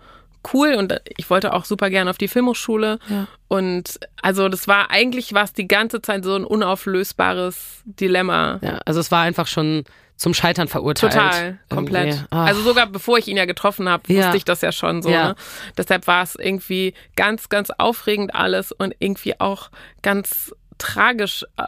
[0.52, 2.98] cool und ich wollte auch super gerne auf die Filmhochschule.
[3.08, 3.26] Ja.
[3.48, 8.58] Und also das war eigentlich was die ganze Zeit so ein unauflösbares Dilemma.
[8.62, 9.84] Ja, also es war einfach schon
[10.16, 11.12] zum Scheitern verurteilt.
[11.12, 12.24] Total, komplett.
[12.30, 12.44] Ah.
[12.46, 14.24] Also sogar bevor ich ihn ja getroffen habe, Ja.
[14.24, 15.10] wusste ich das ja schon so.
[15.10, 15.28] Ja.
[15.28, 15.34] Ne?
[15.76, 19.70] Deshalb war es irgendwie ganz, ganz aufregend alles und irgendwie auch
[20.02, 21.62] ganz tragisch äh,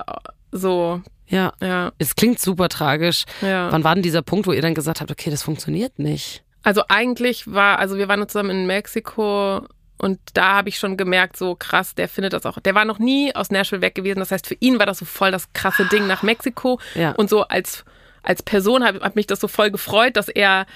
[0.51, 1.01] so.
[1.29, 1.53] ja.
[1.63, 3.25] Ja, Es klingt super tragisch.
[3.41, 3.71] ja.
[3.71, 6.43] Wann war denn dieser Punkt, wo ihr dann gesagt habt, okay, das funktioniert nicht?
[6.63, 9.63] Also eigentlich war, also wir waren zusammen in Mexiko
[9.99, 12.59] und da habe ich schon gemerkt, so krass, der findet das auch.
[12.61, 14.19] Der war noch nie aus Nashville weg gewesen.
[14.19, 16.81] Das heißt, für ihn war das so voll das krasse Ding nach Mexiko.
[16.95, 17.13] Ja.
[17.13, 17.85] Und so als,
[18.23, 20.67] als Person hat, hat mich das so voll gefreut, dass er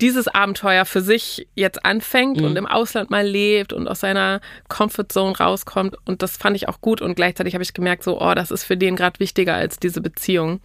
[0.00, 2.44] dieses Abenteuer für sich jetzt anfängt Mhm.
[2.44, 5.96] und im Ausland mal lebt und aus seiner Comfortzone rauskommt.
[6.06, 7.02] Und das fand ich auch gut.
[7.02, 10.00] Und gleichzeitig habe ich gemerkt, so, oh, das ist für den gerade wichtiger als diese
[10.00, 10.60] Beziehung.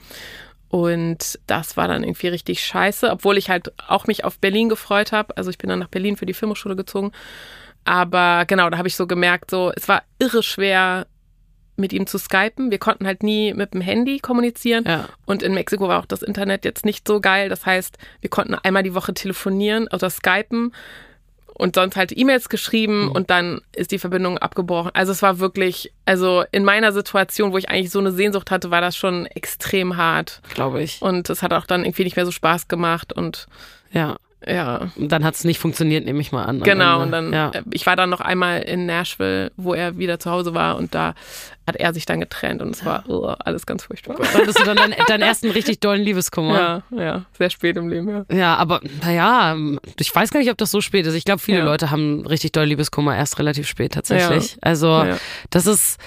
[0.75, 5.13] Und das war dann irgendwie richtig scheiße, obwohl ich halt auch mich auf Berlin gefreut
[5.13, 5.37] habe.
[5.37, 7.13] Also ich bin dann nach Berlin für die Filmhochschule gezogen.
[7.85, 11.07] Aber genau, da habe ich so gemerkt, so, es war irre schwer,
[11.77, 12.71] mit ihm zu skypen.
[12.71, 14.83] Wir konnten halt nie mit dem Handy kommunizieren.
[14.85, 15.07] Ja.
[15.25, 17.47] Und in Mexiko war auch das Internet jetzt nicht so geil.
[17.47, 20.73] Das heißt, wir konnten einmal die Woche telefonieren oder skypen
[21.57, 24.91] und sonst halt E-Mails geschrieben und dann ist die Verbindung abgebrochen.
[24.93, 28.71] Also es war wirklich, also in meiner Situation, wo ich eigentlich so eine Sehnsucht hatte,
[28.71, 30.41] war das schon extrem hart.
[30.53, 31.01] Glaube ich.
[31.01, 33.47] Und es hat auch dann irgendwie nicht mehr so Spaß gemacht und
[33.91, 34.17] Ja.
[34.47, 34.89] Ja.
[34.95, 36.61] Und dann hat es nicht funktioniert, nehme ich mal an.
[36.61, 37.49] Genau, und dann, Ja.
[37.49, 40.93] äh, ich war dann noch einmal in Nashville, wo er wieder zu Hause war und
[40.95, 41.13] da
[41.67, 44.15] hat er sich dann getrennt und es war oh, alles ganz furchtbar.
[44.19, 46.83] Dann hattest du dann deinen, deinen ersten richtig dollen Liebeskummer.
[46.91, 48.25] Ja, ja, sehr spät im Leben, ja.
[48.31, 49.57] Ja, aber naja,
[49.99, 51.15] ich weiß gar nicht, ob das so spät ist.
[51.15, 51.65] Ich glaube, viele Ja.
[51.65, 54.57] Leute haben richtig doll Liebeskummer erst relativ spät tatsächlich.
[54.61, 55.17] Also Ja.
[55.49, 55.97] das ist,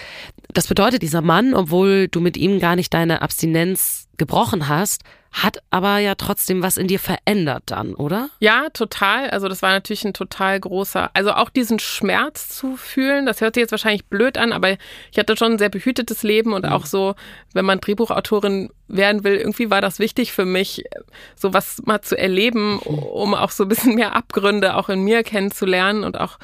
[0.55, 5.63] das bedeutet, dieser Mann, obwohl du mit ihm gar nicht deine Abstinenz gebrochen hast, hat
[5.71, 8.31] aber ja trotzdem was in dir verändert dann, oder?
[8.41, 9.31] Ja, total.
[9.31, 13.55] Also das war natürlich ein total großer, also auch diesen Schmerz zu fühlen, das hört
[13.55, 14.77] sich jetzt wahrscheinlich blöd an, aber
[15.13, 17.15] ich hatte schon ein sehr behütetes Leben und auch so,
[17.53, 20.85] wenn man Drehbuchautorin werden will, irgendwie war das wichtig für mich,
[21.37, 25.23] so was mal zu erleben, um auch so ein bisschen mehr Abgründe auch in mir
[25.23, 26.39] kennenzulernen und auch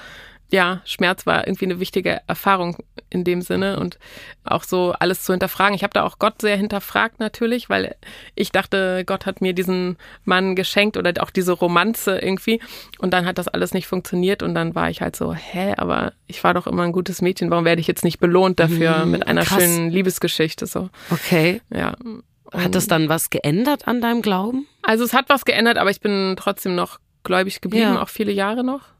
[0.54, 2.76] ja, Schmerz war irgendwie eine wichtige Erfahrung
[3.10, 3.98] in dem Sinne und
[4.44, 5.74] auch so alles zu hinterfragen.
[5.74, 7.96] Ich habe da auch Gott sehr hinterfragt natürlich, weil
[8.36, 12.60] ich dachte, Gott hat mir diesen Mann geschenkt oder auch diese Romanze irgendwie
[12.98, 16.12] und dann hat das alles nicht funktioniert und dann war ich halt so, hä, aber
[16.28, 19.26] ich war doch immer ein gutes Mädchen, warum werde ich jetzt nicht belohnt dafür mit
[19.26, 19.60] einer krass.
[19.60, 20.88] schönen Liebesgeschichte so.
[21.10, 21.60] Okay.
[21.74, 21.96] Ja.
[22.52, 24.68] Hat das dann was geändert an deinem Glauben?
[24.82, 28.02] Also es hat was geändert, aber ich bin trotzdem noch gläubig geblieben, Ja.
[28.02, 28.93] auch viele Jahre noch.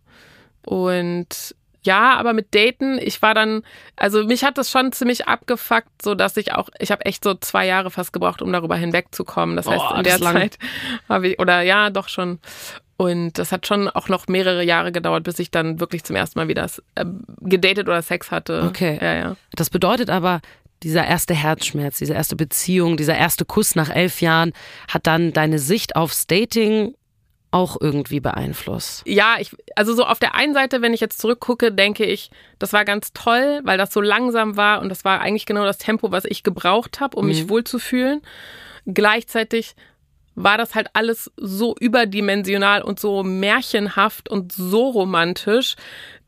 [0.65, 3.63] Und ja, aber mit Daten, ich war dann,
[3.97, 7.35] also mich hat das schon ziemlich abgefuckt, so dass ich auch, ich habe echt so
[7.35, 9.55] zwei Jahre fast gebraucht, um darüber hinwegzukommen.
[9.57, 10.21] Das heißt, Boah, in der.
[10.21, 10.59] Zeit
[11.09, 12.39] habe ich, oder ja, doch schon.
[12.97, 16.39] Und das hat schon auch noch mehrere Jahre gedauert, bis ich dann wirklich zum ersten
[16.39, 17.05] Mal wieder äh,
[17.41, 18.63] gedatet oder Sex hatte.
[18.69, 18.99] Okay.
[19.03, 19.37] Ja, ja.
[19.53, 20.41] Das bedeutet aber,
[20.83, 24.53] dieser erste Herzschmerz, diese erste Beziehung, dieser erste Kuss nach elf Jahren
[24.89, 26.95] hat dann deine Sicht aufs Dating
[27.55, 29.05] auch irgendwie beeinflusst.
[29.07, 32.73] Ja, ich, also so auf der einen Seite, wenn ich jetzt zurückgucke, denke ich, das
[32.73, 36.11] war ganz toll, weil das so langsam war und das war eigentlich genau das Tempo,
[36.11, 38.23] was ich gebraucht habe, um mich wohlzufühlen.
[38.87, 39.77] Gleichzeitig
[40.35, 45.77] war das halt alles so überdimensional und so märchenhaft und so romantisch,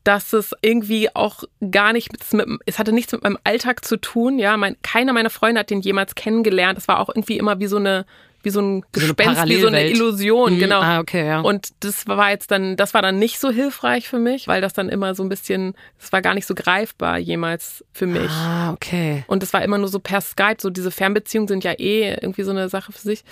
[0.05, 4.39] dass es irgendwie auch gar nichts mit, es hatte nichts mit meinem Alltag zu tun,
[4.39, 6.77] ja, mein, keiner meiner Freunde hat den jemals kennengelernt.
[6.77, 8.05] Es war auch irgendwie immer wie so eine,
[8.47, 9.89] wie so ein So Gespenst, wie so eine.
[9.89, 10.79] Illusion, Mhm, genau.
[10.81, 11.41] ah, okay, ja.
[11.41, 14.71] Und das war jetzt dann, das war dann nicht so hilfreich für mich, weil das
[14.73, 18.31] dann immer so ein bisschen, das war gar nicht so greifbar jemals für mich.
[18.31, 19.25] Ah, okay.
[19.27, 22.43] Und es war immer nur so per Skype, so diese Fernbeziehungen sind ja eh irgendwie
[22.43, 23.23] so eine Sache für sich.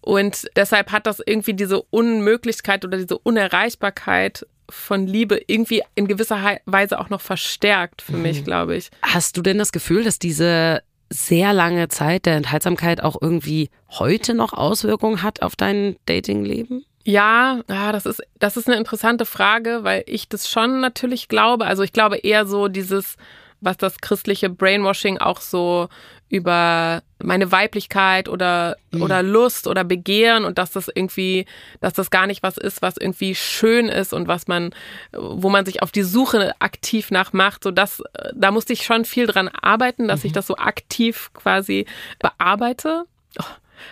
[0.00, 6.58] Und deshalb hat das irgendwie diese Unmöglichkeit oder diese Unerreichbarkeit von Liebe irgendwie in gewisser
[6.66, 8.90] Weise auch noch verstärkt für mich, glaube ich.
[9.02, 14.34] Hast du denn das Gefühl, dass diese sehr lange Zeit der Enthaltsamkeit auch irgendwie heute
[14.34, 16.84] noch Auswirkungen hat auf dein Datingleben?
[17.04, 21.64] Ja, ja, das ist, das ist eine interessante Frage, weil ich das schon natürlich glaube.
[21.64, 23.16] Also ich glaube eher so dieses,
[23.60, 25.88] was das christliche Brainwashing auch so
[26.28, 31.46] über meine Weiblichkeit oder, oder Lust oder Begehren und dass das irgendwie,
[31.80, 34.74] dass das gar nicht was ist, was irgendwie schön ist und was man,
[35.12, 37.64] wo man sich auf die Suche aktiv nach macht.
[37.64, 38.02] So das,
[38.34, 41.86] da musste ich schon viel dran arbeiten, dass ich das so aktiv quasi
[42.18, 43.04] bearbeite.
[43.40, 43.44] Oh,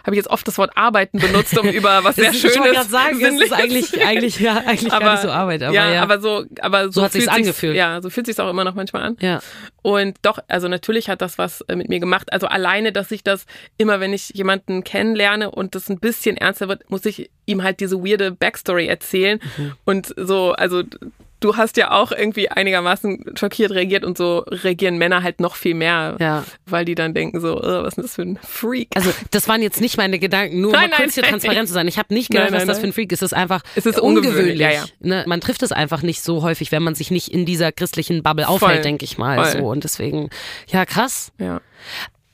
[0.04, 2.74] habe ich jetzt oft das Wort arbeiten benutzt, um über was sehr Schönes ich wollte
[2.74, 5.92] gerade sagen, das ist eigentlich, zu eigentlich, ja, eigentlich gar nicht so Arbeit, aber ja,
[5.92, 6.02] ja.
[6.02, 7.76] aber so, aber so, So hat fühlt sich's- angefühlt.
[7.76, 9.16] Ja, so fühlt sich's auch immer noch manchmal an.
[9.20, 9.40] ja.
[9.82, 12.32] Und doch, also natürlich hat das was äh, mit mir gemacht.
[12.32, 13.46] Also alleine, dass ich das
[13.78, 17.78] immer, wenn ich jemanden kennenlerne und das ein bisschen ernster wird, muss ich ihm halt
[17.78, 19.38] diese weirde Backstory erzählen.
[19.56, 19.72] Mhm.
[19.84, 20.82] Und so, also
[21.40, 25.74] du hast ja auch irgendwie einigermaßen schockiert reagiert und so reagieren Männer halt noch viel
[25.74, 26.44] mehr, Ja.
[26.66, 28.88] weil die dann denken so, äh, was ist denn das für ein Freak?
[28.94, 31.30] Also das waren jetzt nicht meine Gedanken, nur Nein, mal kurz nein, hier nein.
[31.32, 31.88] transparent zu sein.
[31.88, 33.22] Ich habe nicht gedacht, was das für ein Freak ist.
[33.22, 34.84] Es ist einfach Es ist ungewöhnlich, ja, ja.
[35.00, 35.24] Ne?
[35.26, 38.48] Man trifft es einfach nicht so häufig, wenn man sich nicht in dieser christlichen Bubble
[38.48, 39.36] aufhält, denke ich mal.
[39.44, 39.60] Voll.
[39.60, 39.66] So.
[39.68, 40.30] Und deswegen,
[40.68, 41.32] ja, krass.
[41.38, 41.60] ja.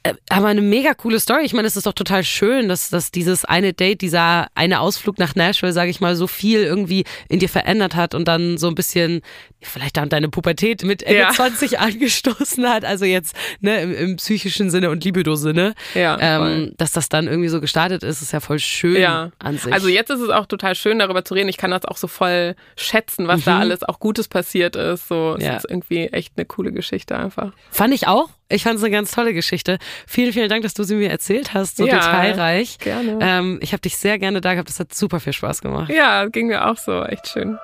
[0.05, 1.45] Äh, Aber eine mega coole Story.
[1.45, 5.19] Ich meine, es ist doch total schön, dass, dass dieses eine Date, dieser eine Ausflug
[5.19, 8.67] nach Nashville, sage ich mal, so viel irgendwie in dir verändert hat und dann so
[8.69, 9.21] ein bisschen
[9.65, 11.31] vielleicht dann deine Pubertät mit Ende Ja.
[11.31, 12.85] 20 angestoßen hat.
[12.85, 15.75] Also jetzt ne, im, im psychischen Sinne und Libido-Sinne.
[15.95, 19.59] Ja, ähm, dass das dann irgendwie so gestartet ist, ist ja voll schön Ja, an
[19.59, 19.73] sich.
[19.73, 21.49] also jetzt ist es auch total schön, darüber zu reden.
[21.49, 25.07] Ich kann das auch so voll schätzen, was da alles auch Gutes passiert ist.
[25.07, 25.45] So, es Mhm.
[25.47, 25.57] Ja.
[25.59, 27.53] ist irgendwie echt eine coole Geschichte einfach.
[27.71, 28.31] Fand ich auch.
[28.53, 29.79] Ich fand es eine ganz tolle Geschichte.
[30.07, 31.77] Vielen, vielen Dank, dass du sie mir erzählt hast.
[31.77, 32.79] So Ja, detailreich.
[32.79, 33.19] gerne.
[33.21, 34.69] Ähm, ich habe dich sehr gerne da gehabt.
[34.69, 35.91] Das hat super viel Spaß gemacht.
[35.91, 37.59] Ja, ging mir auch so, echt schön.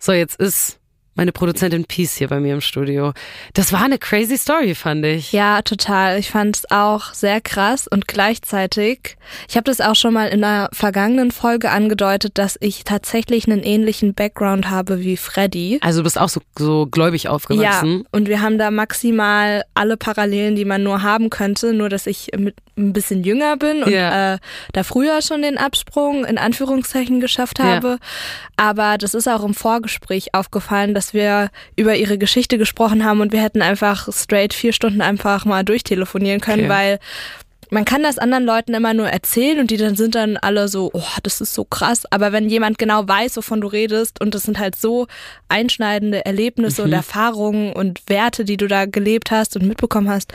[0.00, 0.77] So, jetzt ist
[1.18, 3.12] meine Produzentin Peace hier bei mir im Studio.
[3.52, 5.32] Das war eine crazy Story, fand ich.
[5.32, 6.16] Ja, total.
[6.18, 9.16] Ich fand es auch sehr krass und gleichzeitig,
[9.48, 13.62] ich habe das auch schon mal in einer vergangenen Folge angedeutet, dass ich tatsächlich einen
[13.64, 15.80] ähnlichen Background habe wie Freddy.
[15.82, 18.04] Also du bist auch so, so gläubig Ja, aufgewachsen.
[18.12, 22.28] und wir haben da maximal alle Parallelen, die man nur haben könnte, nur dass ich
[22.36, 24.34] mit ein bisschen jünger bin und Ja.
[24.34, 24.38] äh,
[24.72, 27.98] da früher schon den Absprung in Anführungszeichen geschafft habe.
[28.56, 33.32] Aber das ist auch im Vorgespräch aufgefallen, dass wir über ihre Geschichte gesprochen haben und
[33.32, 36.68] wir hätten einfach straight vier Stunden einfach mal durchtelefonieren können, Okay.
[36.68, 36.98] weil
[37.70, 40.90] man kann das anderen Leuten immer nur erzählen und die dann sind dann alle so,
[40.94, 42.04] oh, das ist so krass.
[42.10, 45.06] Aber wenn jemand genau weiß, wovon du redest und das sind halt so
[45.48, 50.32] einschneidende Erlebnisse und Erfahrungen und Werte, die du da gelebt hast und mitbekommen hast,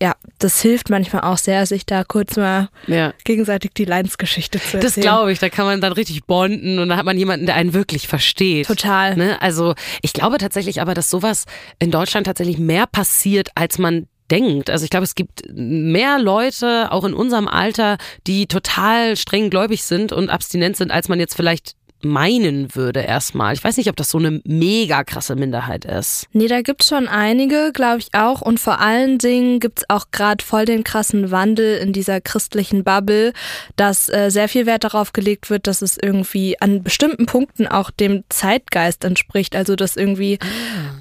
[0.00, 3.12] ja, das hilft manchmal auch sehr, sich da kurz mal Ja.
[3.24, 4.82] gegenseitig die Leidensgeschichte zu erzählen.
[4.82, 7.56] Das glaube ich, da kann man dann richtig bonden und dann hat man jemanden, der
[7.56, 8.66] einen wirklich versteht.
[8.68, 9.16] Total.
[9.16, 9.40] Ne?
[9.42, 11.46] Also ich glaube tatsächlich aber, dass sowas
[11.80, 14.70] in Deutschland tatsächlich mehr passiert, als man denkt.
[14.70, 17.96] Also ich glaube, es gibt mehr Leute, auch in unserem Alter,
[18.26, 23.54] die total streng gläubig sind und abstinent sind, als man jetzt vielleicht meinen würde erstmal.
[23.54, 26.26] Ich weiß nicht, ob das so eine mega krasse Minderheit ist.
[26.32, 28.40] Nee, da gibt's schon einige, glaube ich auch.
[28.40, 33.32] Und vor allen Dingen gibt's auch gerade voll den krassen Wandel in dieser christlichen Bubble,
[33.76, 37.90] dass äh, sehr viel Wert darauf gelegt wird, dass es irgendwie an bestimmten Punkten auch
[37.90, 39.56] dem Zeitgeist entspricht.
[39.56, 40.38] Also dass irgendwie,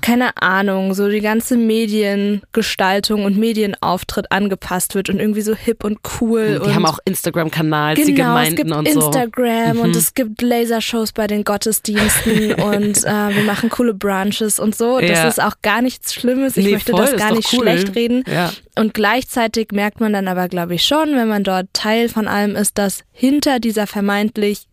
[0.01, 5.99] keine Ahnung, so die ganze Mediengestaltung und Medienauftritt angepasst wird und irgendwie so hip und
[6.19, 6.59] cool.
[6.59, 8.99] Die und haben auch Instagram-Kanals, die Genau, es Gemeinden gibt und so.
[8.99, 9.05] Mhm.
[9.05, 10.41] Instagram und es gibt
[10.87, 14.99] Lasershows bei den Gottesdiensten und äh, wir machen coole Brunches und so.
[14.99, 15.27] Das Ja.
[15.27, 16.57] ist auch gar nichts Schlimmes.
[16.57, 17.61] Ich Nee, möchte voll, das gar nicht cool.
[17.61, 18.23] schlecht reden.
[18.27, 18.51] Ja.
[18.75, 22.55] Und gleichzeitig merkt man dann aber, glaube ich, schon, wenn man dort Teil von allem
[22.55, 24.67] ist, dass hinter dieser vermeintlich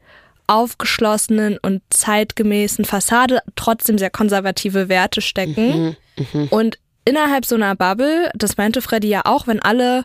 [0.46, 5.96] aufgeschlossenen und zeitgemäßen Fassade trotzdem sehr konservative Werte stecken.
[6.32, 10.04] Mhm, Und innerhalb so einer Bubble, das meinte Freddy ja auch, wenn alle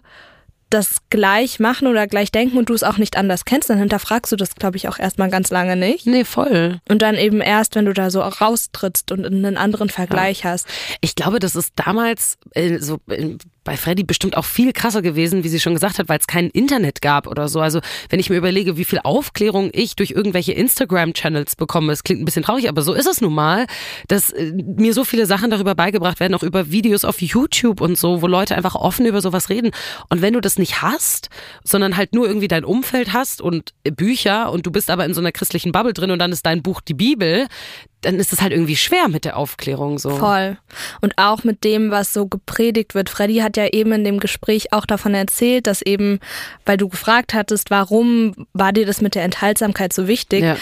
[0.70, 4.32] das gleich machen oder gleich denken und du es auch nicht anders kennst, dann hinterfragst
[4.32, 6.06] du das, glaube ich, auch erstmal ganz lange nicht.
[6.06, 6.80] Nee, voll.
[6.88, 10.68] Und dann eben erst, wenn du da so raustrittst und einen anderen Vergleich hast.
[11.02, 13.00] Ich glaube, das ist damals äh, so
[13.64, 16.50] bei Freddy bestimmt auch viel krasser gewesen, wie sie schon gesagt hat, weil es kein
[16.50, 17.60] Internet gab oder so.
[17.60, 17.80] Also
[18.10, 22.26] wenn ich mir überlege, wie viel Aufklärung ich durch irgendwelche Instagram-Channels bekomme, es klingt ein
[22.26, 23.68] bisschen traurig, aber so ist es nun mal,
[24.08, 27.98] dass äh, mir so viele Sachen darüber beigebracht werden, auch über Videos auf YouTube und
[27.98, 29.72] so, wo Leute einfach offen über sowas reden.
[30.10, 31.30] Und wenn du das nicht hast,
[31.64, 35.22] sondern halt nur irgendwie dein Umfeld hast und Bücher und du bist aber in so
[35.22, 37.48] einer christlichen Bubble drin und dann ist dein Buch die Bibel,
[38.02, 40.12] dann ist es halt irgendwie schwer mit der Aufklärung so.
[40.12, 40.58] Voll.
[41.02, 43.10] Und auch mit dem, was so gepredigt wird.
[43.10, 46.20] Freddy hat ja eben in dem Gespräch auch davon erzählt, dass eben,
[46.66, 50.44] weil du gefragt hattest, warum war dir das mit der Enthaltsamkeit so wichtig?
[50.44, 50.58] Ja.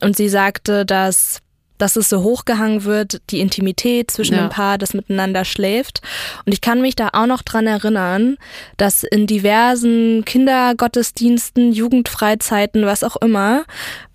[0.00, 1.40] Und sie sagte, dass
[1.80, 4.42] dass es so hochgehangen wird, die Intimität zwischen Ja.
[4.42, 6.00] dem Paar, das miteinander schläft.
[6.46, 8.36] Und ich kann mich da auch noch dran erinnern,
[8.76, 13.64] dass in diversen Kindergottesdiensten, Jugendfreizeiten, was auch immer,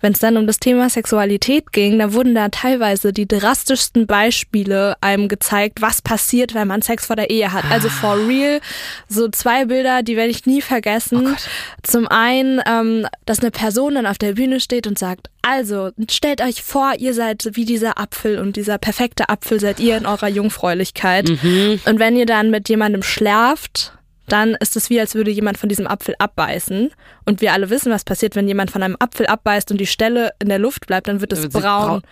[0.00, 4.94] wenn es dann um das Thema Sexualität ging, da wurden da teilweise die drastischsten Beispiele
[5.00, 7.64] einem gezeigt, was passiert, wenn man Sex vor der Ehe hat.
[7.70, 8.60] Also for real,
[9.08, 11.36] so zwei Bilder, die werde ich nie vergessen.
[11.82, 16.40] Zum einen, ähm, dass eine Person dann auf der Bühne steht und sagt, also, stellt
[16.40, 20.28] euch vor, ihr seid wie dieser Apfel und dieser perfekte Apfel seid ihr in eurer
[20.28, 21.28] Jungfräulichkeit.
[21.30, 23.92] Und wenn ihr dann mit jemandem schlaft,
[24.28, 26.90] dann ist es wie, als würde jemand von diesem Apfel abbeißen.
[27.24, 30.30] Und wir alle wissen, was passiert, wenn jemand von einem Apfel abbeißt und die Stelle
[30.38, 32.02] in der Luft bleibt, dann wird es braun.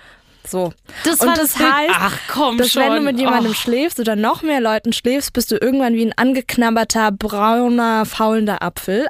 [0.46, 0.72] So.
[1.04, 3.04] Das und war das heißt, Ach, komm dass wenn du schon.
[3.04, 3.56] mit jemandem Och.
[3.56, 9.06] schläfst oder noch mehr Leuten schläfst, bist du irgendwann wie ein angeknabberter, brauner, faulender Apfel.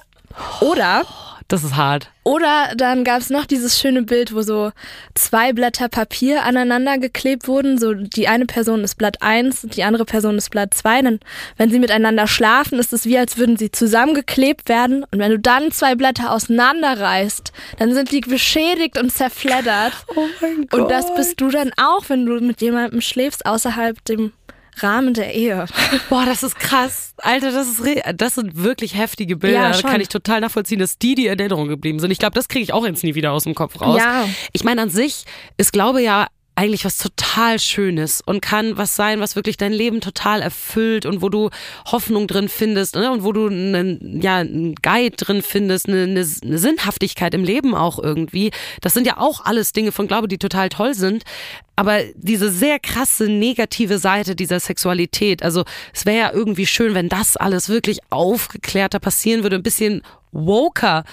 [0.60, 1.04] Oder
[1.48, 2.10] Das ist hart.
[2.24, 4.72] oder dann gab es noch dieses schöne Bild, wo so
[5.14, 7.76] zwei Blätter Papier aneinander geklebt wurden.
[7.78, 11.02] So die eine Person ist Blatt 1, die andere Person ist Blatt 2.
[11.02, 11.20] Dann,
[11.58, 15.04] wenn sie miteinander schlafen, ist es wie, als würden sie zusammengeklebt werden.
[15.10, 19.92] Und wenn du dann zwei Blätter auseinanderreißt, dann sind die beschädigt und zerfleddert.
[20.16, 20.80] Oh mein Gott.
[20.80, 24.32] Und das bist du dann auch, wenn du mit jemandem schläfst außerhalb dem
[24.78, 25.66] Rahmen der Ehe.
[26.08, 27.14] Boah, das ist krass.
[27.18, 29.70] Alter, das ist re das sind wirklich heftige Bilder.
[29.70, 32.10] Ja, da kann ich total nachvollziehen, dass die die in Erinnerung geblieben sind.
[32.10, 33.98] Ich glaube, das kriege ich auch jetzt nie wieder aus dem Kopf raus.
[33.98, 34.28] Ja.
[34.52, 35.24] Ich meine, an sich
[35.56, 40.00] ist Glaube ja eigentlich was total Schönes und kann was sein, was wirklich dein Leben
[40.00, 41.50] total erfüllt und wo du
[41.86, 43.10] Hoffnung drin findest ne?
[43.10, 47.74] und wo du einen, ja, einen Guide drin findest, eine, eine, eine Sinnhaftigkeit im Leben
[47.74, 48.52] auch irgendwie.
[48.80, 51.24] Das sind ja auch alles Dinge von Glaube, die total toll sind.
[51.76, 57.08] Aber diese sehr krasse negative Seite dieser Sexualität, also es wäre ja irgendwie schön, wenn
[57.08, 61.04] das alles wirklich aufgeklärter passieren würde, ein bisschen woker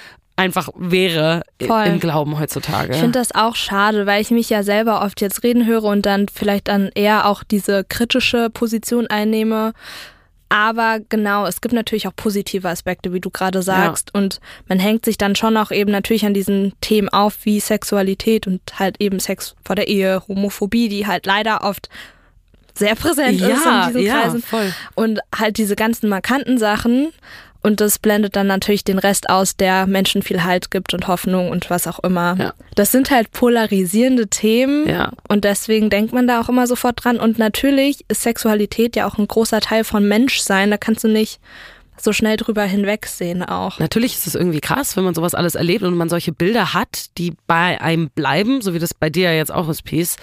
[0.41, 1.85] einfach wäre Voll.
[1.85, 2.93] im Glauben heutzutage.
[2.93, 6.05] Ich finde das auch schade, weil ich mich ja selber oft jetzt reden höre und
[6.05, 9.73] dann vielleicht dann eher auch diese kritische Position einnehme.
[10.49, 14.13] Aber genau, es gibt natürlich auch positive Aspekte, wie du gerade sagst.
[14.13, 18.47] Und man hängt sich dann schon auch eben natürlich an diesen Themen auf, wie Sexualität
[18.47, 21.87] und halt eben Sex vor der Ehe, Homophobie, die halt leider oft
[22.73, 24.41] sehr präsent ist in ja, diesen ja, Kreisen.
[24.41, 24.73] voll.
[24.95, 27.13] Und halt diese ganzen markanten Sachen.
[27.63, 31.49] Und das blendet dann natürlich den Rest aus, der Menschen viel Halt gibt und Hoffnung
[31.49, 32.35] und was auch immer.
[32.39, 32.53] Ja.
[32.75, 34.89] Das sind halt polarisierende Themen.
[34.89, 35.11] Ja.
[35.27, 37.19] Und deswegen denkt man da auch immer sofort dran.
[37.19, 40.71] Und natürlich ist Sexualität ja auch ein großer Teil von Menschsein.
[40.71, 41.39] Da kannst du nicht
[42.03, 43.79] so schnell drüber hinwegsehen auch.
[43.79, 47.17] Natürlich ist es irgendwie krass, wenn man sowas alles erlebt und man solche Bilder hat,
[47.17, 50.17] die bei einem bleiben, so wie das bei dir ja jetzt auch ist, Peace.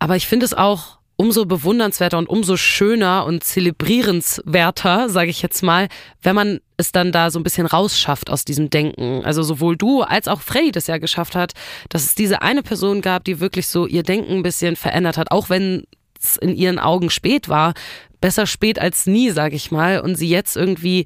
[0.00, 5.62] Aber ich finde es auch umso bewundernswerter und umso schöner und zelebrierenswerter, sage ich jetzt
[5.62, 5.88] mal,
[6.22, 9.24] wenn man es dann da so ein bisschen rausschafft aus diesem Denken.
[9.24, 11.52] Also sowohl du als auch Freddy das ja geschafft hat,
[11.88, 15.30] dass es diese eine Person gab, die wirklich so ihr Denken ein bisschen verändert hat,
[15.30, 15.84] auch wenn
[16.20, 17.74] es in ihren Augen spät war.
[18.20, 20.00] Besser spät als nie, sage ich mal.
[20.00, 21.04] Und sie jetzt irgendwie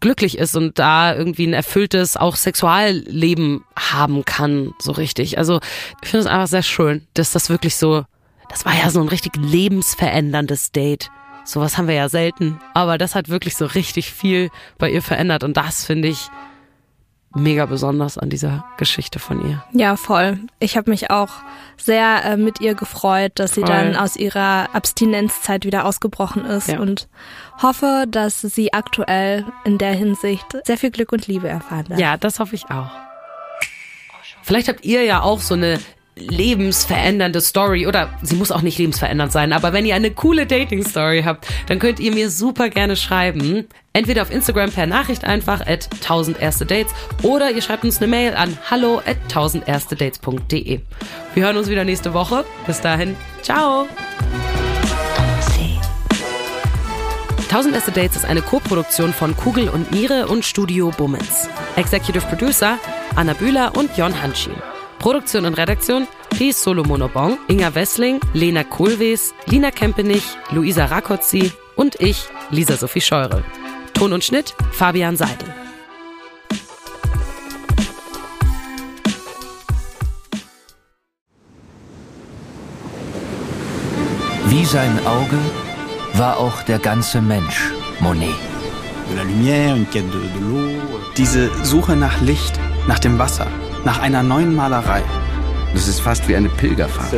[0.00, 5.38] glücklich ist und da irgendwie ein erfülltes auch Sexualleben haben kann, so richtig.
[5.38, 5.60] Also
[6.02, 8.04] ich finde es einfach sehr schön, dass das wirklich so,
[8.48, 11.10] das war ja so ein richtig lebensveränderndes Date.
[11.44, 15.44] Sowas haben wir ja selten, aber das hat wirklich so richtig viel bei ihr verändert
[15.44, 16.28] und das finde ich
[17.34, 19.62] mega besonders an dieser Geschichte von ihr.
[19.72, 20.38] Ja, voll.
[20.60, 21.28] Ich habe mich auch
[21.76, 23.68] sehr äh, mit ihr gefreut, dass sie Voll.
[23.70, 26.80] dann aus ihrer Abstinenzzeit wieder ausgebrochen ist Ja.
[26.80, 27.06] und
[27.62, 31.98] hoffe, dass sie aktuell in der Hinsicht sehr viel Glück und Liebe erfahren darf.
[31.98, 32.90] Ja, das hoffe ich auch.
[34.42, 35.78] Vielleicht habt ihr ja auch so eine
[36.18, 41.22] lebensverändernde Story oder sie muss auch nicht lebensverändernd sein, aber wenn ihr eine coole Dating-Story
[41.24, 43.66] habt, dann könnt ihr mir super gerne schreiben.
[43.92, 46.92] Entweder auf Instagram per Nachricht einfach at 1000 erste Dates
[47.22, 50.80] oder ihr schreibt uns eine Mail an hallo at 1000 erste Dates.de.
[51.34, 52.44] Wir hören uns wieder nächste Woche.
[52.66, 53.86] Bis dahin, ciao!
[57.50, 61.48] 1000 erste Dates ist eine Co-Produktion von Kugel und Niere und Studio Bummens.
[61.76, 62.78] Executive Producer
[63.16, 64.52] Anna Bühler und Jon Hanschin.
[64.98, 72.28] Produktion und Redaktion Peace Solomonobong, Inga Wessling, Lena Kohlwees, Lina Kempenich, Luisa Rakotzi und ich,
[72.50, 73.42] Lisa Sophie Scheure.
[73.94, 75.54] Ton und Schnitt Fabian Seidel.
[84.46, 85.38] Wie sein Auge
[86.14, 88.34] war auch der ganze Mensch Monet.
[89.16, 90.80] La lumière, une quête de, de l'eau.
[91.16, 93.46] Diese Suche nach Licht, nach dem Wasser,
[93.88, 95.02] nach einer neuen Malerei.
[95.72, 97.10] Das ist fast wie eine Pilgerfahrt.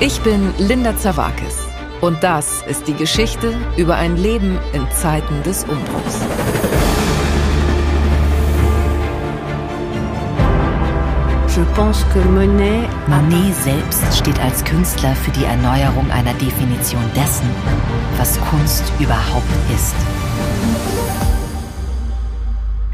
[0.00, 1.58] Ich bin Linda Zawakis
[2.00, 6.18] und das ist die Geschichte über ein Leben in Zeiten des Umbruchs.
[12.34, 17.48] Monet selbst steht als Künstler für die Erneuerung einer Definition dessen,
[18.16, 19.94] was Kunst überhaupt ist.